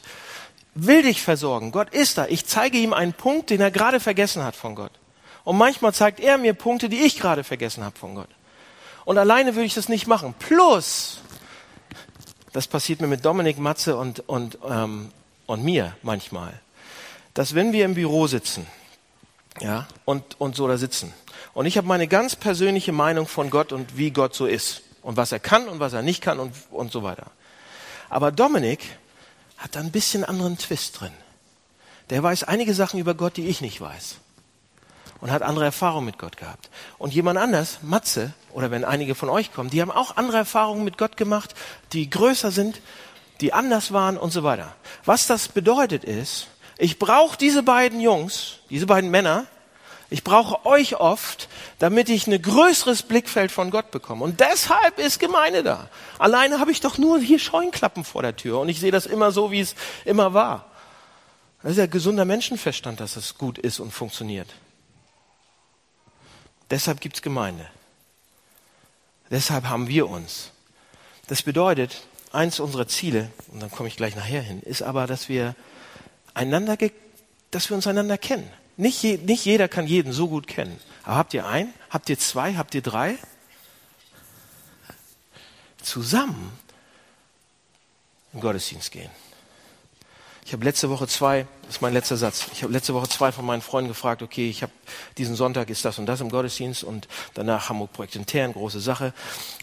will 0.75 1.03
dich 1.03 1.23
versorgen. 1.23 1.73
Gott 1.73 1.93
ist 1.93 2.19
da. 2.19 2.27
Ich 2.27 2.47
zeige 2.47 2.79
ihm 2.79 2.93
einen 2.93 3.13
Punkt, 3.13 3.51
den 3.51 3.61
er 3.61 3.71
gerade 3.71 4.01
vergessen 4.01 4.43
hat 4.45 4.57
von 4.57 4.75
Gott. 4.75 4.93
Und 5.45 5.59
manchmal 5.59 5.93
zeigt 5.93 6.21
er 6.21 6.39
mir 6.39 6.55
Punkte, 6.55 6.89
die 6.89 7.03
ich 7.03 7.19
gerade 7.19 7.45
vergessen 7.45 7.85
habe 7.85 7.97
von 7.97 8.15
Gott. 8.15 8.29
Und 9.05 9.19
alleine 9.19 9.55
würde 9.55 9.67
ich 9.67 9.75
das 9.75 9.89
nicht 9.89 10.07
machen. 10.07 10.35
Plus, 10.39 11.21
das 12.53 12.67
passiert 12.67 13.01
mir 13.01 13.07
mit 13.07 13.25
Dominik, 13.25 13.59
Matze 13.59 13.97
und, 13.97 14.27
und, 14.29 14.59
ähm, 14.67 15.11
und 15.47 15.63
mir 15.63 15.95
manchmal, 16.03 16.61
dass 17.35 17.55
wenn 17.55 17.73
wir 17.73 17.85
im 17.85 17.95
Büro 17.95 18.27
sitzen, 18.27 18.67
ja, 19.61 19.87
und, 20.05 20.41
und 20.41 20.57
so 20.57 20.67
da 20.67 20.79
sitzen, 20.79 21.13
und 21.53 21.67
ich 21.67 21.77
habe 21.77 21.87
meine 21.87 22.09
ganz 22.09 22.37
persönliche 22.37 22.93
Meinung 22.93 23.29
von 23.29 23.51
Gott 23.51 23.73
und 23.73 23.99
wie 23.99 24.11
Gott 24.11 24.35
so 24.35 24.47
ist 24.47 24.83
und 25.03 25.17
was 25.17 25.31
er 25.31 25.41
kann 25.41 25.69
und 25.69 25.79
was 25.79 25.93
er 25.93 26.03
nicht 26.03 26.23
kann 26.23 26.41
und, 26.41 26.53
und 26.71 26.91
so 26.91 27.03
weiter. 27.03 27.27
Aber 28.09 28.33
Dominik 28.33 28.81
hat 29.65 29.77
da 29.77 29.81
ein 29.81 29.91
bisschen 29.91 30.25
anderen 30.25 30.59
Twist 30.59 31.01
drin. 31.01 31.13
Der 32.11 32.23
weiß 32.23 32.45
einige 32.45 32.75
Sachen 32.75 33.01
über 33.01 33.15
Gott, 33.15 33.39
die 33.39 33.49
ich 33.49 33.63
nicht 33.63 33.81
weiß. 33.81 34.17
Und 35.23 35.33
hat 35.33 35.41
andere 35.41 35.65
Erfahrungen 35.65 36.05
mit 36.05 36.19
Gott 36.19 36.37
gehabt. 36.37 36.69
Und 36.99 37.15
jemand 37.15 37.39
anders, 37.39 37.79
Matze, 37.81 38.35
oder 38.53 38.71
wenn 38.71 38.85
einige 38.85 39.15
von 39.15 39.31
euch 39.31 39.55
kommen, 39.55 39.71
die 39.71 39.81
haben 39.81 39.91
auch 39.91 40.19
andere 40.19 40.37
Erfahrungen 40.37 40.85
mit 40.85 40.99
Gott 40.99 41.17
gemacht, 41.17 41.55
die 41.95 42.11
größer 42.11 42.51
sind, 42.51 42.83
die 43.41 43.55
anders 43.55 43.91
waren 43.91 44.19
und 44.19 44.33
so 44.33 44.43
weiter. 44.43 44.77
Was 45.07 45.27
das 45.27 45.49
bedeutet 45.49 46.05
ist, 46.05 46.49
ich 46.77 46.99
brauche 46.99 47.39
diese 47.39 47.63
beiden 47.63 48.01
Jungs, 48.01 48.59
diese 48.69 48.85
beiden 48.85 49.11
Männer, 49.11 49.47
ich 50.11 50.23
brauche 50.23 50.65
euch 50.67 50.97
oft, 50.97 51.49
damit 51.79 52.09
ich 52.09 52.27
ein 52.27 52.41
größeres 52.41 53.03
Blickfeld 53.03 53.51
von 53.51 53.71
Gott 53.71 53.91
bekomme. 53.91 54.25
Und 54.25 54.41
deshalb 54.41 54.99
ist 54.99 55.19
Gemeinde 55.19 55.63
da. 55.63 55.89
Alleine 56.19 56.61
habe 56.61 56.71
ich 56.71 56.81
doch 56.81 56.99
nur 56.99 57.19
hier 57.19 57.39
Scheunklappen 57.39 58.05
vor 58.05 58.23
der 58.23 58.37
Tür 58.37 58.61
und 58.61 58.69
ich 58.69 58.81
sehe 58.81 58.93
das 58.93 59.07
immer 59.07 59.33
so, 59.33 59.51
wie 59.51 59.61
es 59.61 59.75
immer 60.05 60.35
war. 60.35 60.67
Das 61.63 61.73
ist 61.73 61.79
ja 61.79 61.87
gesunder 61.87 62.27
Menschenverstand, 62.27 63.01
dass 63.01 63.17
es 63.17 63.39
gut 63.39 63.59
ist 63.59 63.81
und 63.81 63.91
funktioniert. 63.91 64.55
Deshalb 66.71 67.01
gibt 67.01 67.17
es 67.17 67.23
Gemeinde. 67.23 67.67
Deshalb 69.31 69.65
haben 69.65 69.89
wir 69.89 70.09
uns. 70.09 70.51
Das 71.27 71.43
bedeutet, 71.43 72.03
eins 72.33 72.61
unserer 72.61 72.87
Ziele, 72.87 73.31
und 73.49 73.61
dann 73.61 73.71
komme 73.71 73.89
ich 73.89 73.97
gleich 73.97 74.15
nachher 74.15 74.43
hin, 74.43 74.61
ist 74.61 74.83
aber, 74.83 75.07
dass 75.07 75.29
wir 75.31 75.57
einander, 76.35 76.77
dass 77.51 77.71
wir 77.71 77.77
uns 77.77 77.87
einander 77.87 78.19
kennen. 78.19 78.51
Nicht, 78.77 79.03
je, 79.03 79.19
nicht 79.19 79.45
jeder 79.45 79.69
kann 79.69 79.87
jeden 79.87 80.13
so 80.13 80.29
gut 80.29 80.47
kennen. 80.47 80.79
Aber 81.05 81.17
habt 81.17 81.35
ihr 81.35 81.47
ein? 81.47 81.73
Habt 81.91 82.09
ihr 82.09 82.19
zwei? 82.19 82.55
Habt 82.55 82.75
ihr 82.75 82.83
drei? 82.83 83.17
Zusammen 85.83 86.59
im 88.33 88.41
Gottesdienst 88.41 88.91
gehen. 88.91 89.11
Ich 90.47 90.53
habe 90.53 90.65
letzte 90.65 90.91
Woche 90.91 91.09
zwei, 91.09 91.47
das 91.63 91.77
ist 91.77 91.83
mein 91.83 91.95
letzter 91.95 92.19
Satz, 92.19 92.49
ich 92.53 92.63
habe 92.63 92.73
letzte 92.73 92.93
Woche 92.93 93.09
zwei 93.09 93.33
von 93.33 93.47
meinen 93.47 93.63
Freunden 93.63 93.89
gefragt, 93.89 94.21
okay, 94.21 94.51
ich 94.51 94.63
habe 94.63 94.73
diesen 95.17 95.37
Sonntag 95.37 95.71
ist 95.71 95.87
das 95.87 95.99
und 95.99 96.05
das 96.05 96.21
im 96.21 96.29
Gottesdienst 96.29 96.85
und 96.85 97.09
danach 97.33 97.71
Hamburg 97.71 97.95
Projekt 97.95 98.17
intern, 98.17 98.53
große 98.53 98.81
Sache. 98.81 99.15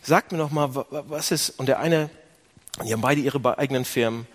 Sagt 0.02 0.32
mir 0.32 0.40
noch 0.40 0.50
mal, 0.50 0.74
was 0.74 1.30
ist, 1.30 1.52
und 1.60 1.68
der 1.68 1.80
eine, 1.80 2.10
die 2.84 2.94
haben 2.94 3.02
beide 3.02 3.22
ihre 3.22 3.60
eigenen 3.60 3.86
Firmen, 3.86 4.26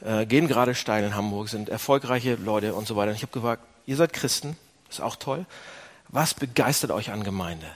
äh, 0.00 0.26
gehen 0.26 0.48
gerade 0.48 0.74
steil 0.74 1.04
in 1.04 1.14
Hamburg, 1.14 1.48
sind 1.48 1.68
erfolgreiche 1.68 2.34
Leute 2.34 2.74
und 2.74 2.88
so 2.88 2.96
weiter. 2.96 3.10
Und 3.10 3.16
ich 3.16 3.22
habe 3.22 3.32
gefragt, 3.32 3.62
ihr 3.86 3.96
seid 3.96 4.12
Christen, 4.12 4.56
ist 4.88 5.00
auch 5.00 5.16
toll. 5.16 5.46
Was 6.08 6.34
begeistert 6.34 6.90
euch 6.90 7.10
an 7.10 7.24
Gemeinde? 7.24 7.66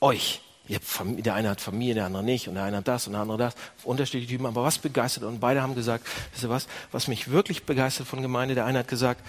Euch. 0.00 0.40
Familie, 0.80 1.22
der 1.22 1.34
eine 1.34 1.50
hat 1.50 1.60
Familie, 1.60 1.94
der 1.94 2.06
andere 2.06 2.24
nicht, 2.24 2.48
und 2.48 2.54
der 2.54 2.64
eine 2.64 2.78
hat 2.78 2.88
das 2.88 3.06
und 3.06 3.12
der 3.12 3.22
andere 3.22 3.38
das. 3.38 3.54
Unterschiedliche 3.84 4.32
Typen, 4.32 4.46
aber 4.46 4.64
was 4.64 4.78
begeistert? 4.78 5.22
Und 5.22 5.38
beide 5.38 5.62
haben 5.62 5.76
gesagt, 5.76 6.06
wisst 6.32 6.42
ihr 6.42 6.50
was, 6.50 6.66
was 6.90 7.06
mich 7.06 7.30
wirklich 7.30 7.64
begeistert 7.64 8.08
von 8.08 8.20
Gemeinde, 8.20 8.56
der 8.56 8.64
eine 8.64 8.80
hat 8.80 8.88
gesagt, 8.88 9.20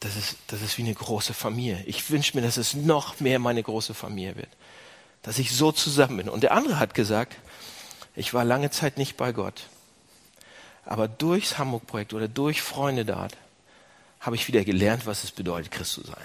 das 0.00 0.16
ist, 0.16 0.36
das 0.46 0.62
ist 0.62 0.78
wie 0.78 0.82
eine 0.82 0.94
große 0.94 1.34
Familie. 1.34 1.82
Ich 1.86 2.10
wünsche 2.10 2.36
mir, 2.36 2.42
dass 2.42 2.56
es 2.56 2.74
noch 2.74 3.20
mehr 3.20 3.38
meine 3.38 3.62
große 3.62 3.94
Familie 3.94 4.36
wird. 4.36 4.48
Dass 5.22 5.38
ich 5.38 5.54
so 5.54 5.72
zusammen 5.72 6.18
bin. 6.18 6.28
Und 6.28 6.42
der 6.42 6.52
andere 6.52 6.78
hat 6.78 6.94
gesagt, 6.94 7.36
ich 8.16 8.32
war 8.32 8.44
lange 8.44 8.70
Zeit 8.70 8.98
nicht 8.98 9.16
bei 9.16 9.32
Gott. 9.32 9.64
Aber 10.84 11.08
durchs 11.08 11.58
Hamburg-Projekt 11.58 12.12
oder 12.14 12.28
durch 12.28 12.62
Freunde 12.62 13.04
dort 13.04 13.36
habe 14.24 14.36
ich 14.36 14.48
wieder 14.48 14.64
gelernt, 14.64 15.06
was 15.06 15.24
es 15.24 15.30
bedeutet, 15.30 15.70
Christ 15.70 15.92
zu 15.92 16.02
sein. 16.02 16.16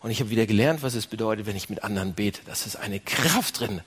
Und 0.00 0.10
ich 0.10 0.20
habe 0.20 0.30
wieder 0.30 0.46
gelernt, 0.46 0.82
was 0.82 0.94
es 0.94 1.06
bedeutet, 1.06 1.46
wenn 1.46 1.56
ich 1.56 1.68
mit 1.70 1.84
anderen 1.84 2.14
bete. 2.14 2.40
Das 2.46 2.66
ist 2.66 2.76
eine 2.76 2.98
Kraft 2.98 3.60
drin. 3.60 3.82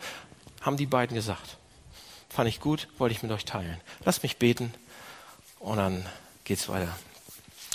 Haben 0.62 0.78
die 0.78 0.86
beiden 0.86 1.16
gesagt. 1.16 1.58
Fand 2.30 2.48
ich 2.48 2.60
gut, 2.60 2.88
wollte 2.98 3.14
ich 3.14 3.24
mit 3.24 3.32
euch 3.32 3.46
teilen. 3.46 3.80
Lasst 4.06 4.24
mich 4.24 4.38
beten 4.38 4.74
und 5.60 5.78
dann 5.78 6.06
geht's 6.44 6.70
weiter. 6.70 6.96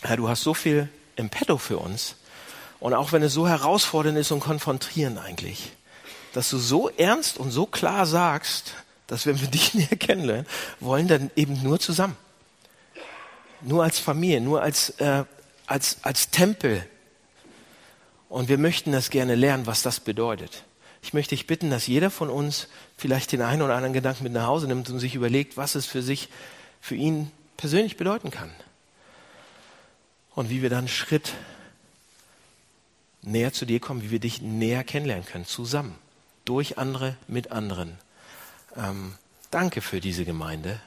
Herr, 0.03 0.17
du 0.17 0.29
hast 0.29 0.43
so 0.43 0.55
viel 0.55 0.89
im 1.17 1.29
Petto 1.29 1.59
für 1.59 1.79
uns. 1.79 2.17
Und 2.79 2.95
auch 2.95 3.13
wenn 3.13 3.23
es 3.23 3.35
so 3.35 3.47
herausfordernd 3.47 4.17
ist 4.17 4.31
und 4.31 4.41
konfrontierend 4.41 5.19
eigentlich, 5.19 5.73
dass 6.33 6.49
du 6.49 6.59
so 6.59 6.89
ernst 6.89 7.37
und 7.37 7.51
so 7.51 7.67
klar 7.67 8.07
sagst, 8.07 8.75
dass 9.07 9.27
wenn 9.27 9.41
wir 9.41 9.49
dich 9.51 9.75
näher 9.75 9.97
kennenlernen, 9.99 10.47
wollen 10.79 11.09
dann 11.09 11.31
eben 11.37 11.63
nur 11.63 11.79
zusammen. 11.79 12.17
Nur 13.61 13.85
als 13.85 13.99
Familie, 13.99 14.41
nur 14.41 14.63
als, 14.63 14.91
äh, 15.01 15.25
als, 15.71 15.99
als 16.03 16.31
Tempel. 16.31 16.85
Und 18.29 18.49
wir 18.49 18.59
möchten 18.59 18.93
das 18.93 19.11
gerne 19.11 19.37
lernen, 19.37 19.67
was 19.67 19.83
das 19.83 20.01
bedeutet. 20.01 20.65
Ich 21.03 21.15
möchte 21.15 21.35
dich 21.35 21.47
bitten, 21.47 21.71
dass 21.71 21.87
jeder 21.87 22.11
von 22.11 22.29
uns 22.29 22.69
vielleicht 22.97 23.33
den 23.33 23.41
einen 23.41 23.63
oder 23.63 23.75
anderen 23.75 23.93
Gedanken 23.93 24.25
mit 24.25 24.33
nach 24.33 24.47
Hause 24.47 24.67
nimmt 24.67 24.91
und 24.91 24.99
sich 24.99 25.15
überlegt, 25.15 25.57
was 25.57 25.77
es 25.77 25.87
für 25.87 26.03
sich, 26.03 26.29
für 26.81 26.97
ihn 26.97 27.31
persönlich 27.57 27.97
bedeuten 27.97 28.31
kann. 28.31 28.51
Und 30.35 30.51
wie 30.51 30.61
wir 30.61 30.71
dann 30.71 30.89
Schritt 30.89 31.35
näher 33.23 33.53
zu 33.53 33.65
dir 33.65 33.81
kommen, 33.81 34.03
wie 34.03 34.11
wir 34.11 34.21
dich 34.21 34.43
näher 34.43 34.83
kennenlernen 34.83 35.27
können, 35.27 35.47
zusammen, 35.47 35.95
durch 36.45 36.79
andere, 36.79 37.17
mit 37.29 37.53
anderen. 37.53 37.97
Ähm, 38.77 39.15
danke 39.51 39.81
für 39.83 40.01
diese 40.01 40.25
Gemeinde. 40.25 40.81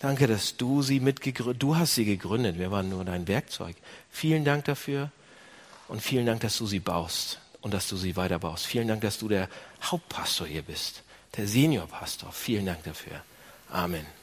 Danke, 0.00 0.26
dass 0.26 0.56
du 0.56 0.80
sie 0.80 0.98
mitgegründet, 0.98 1.62
du 1.62 1.76
hast 1.76 1.94
sie 1.94 2.06
gegründet. 2.06 2.58
Wir 2.58 2.70
waren 2.70 2.88
nur 2.88 3.04
dein 3.04 3.28
Werkzeug. 3.28 3.76
Vielen 4.10 4.44
Dank 4.44 4.64
dafür 4.64 5.10
und 5.88 6.00
vielen 6.00 6.24
Dank, 6.26 6.40
dass 6.40 6.56
du 6.56 6.66
sie 6.66 6.80
baust 6.80 7.38
und 7.60 7.74
dass 7.74 7.86
du 7.88 7.96
sie 7.96 8.16
weiterbaust. 8.16 8.66
Vielen 8.66 8.88
Dank, 8.88 9.02
dass 9.02 9.18
du 9.18 9.28
der 9.28 9.48
Hauptpastor 9.82 10.46
hier 10.46 10.62
bist, 10.62 11.02
der 11.36 11.46
Seniorpastor. 11.46 12.32
Vielen 12.32 12.64
Dank 12.64 12.82
dafür. 12.84 13.22
Amen. 13.68 14.19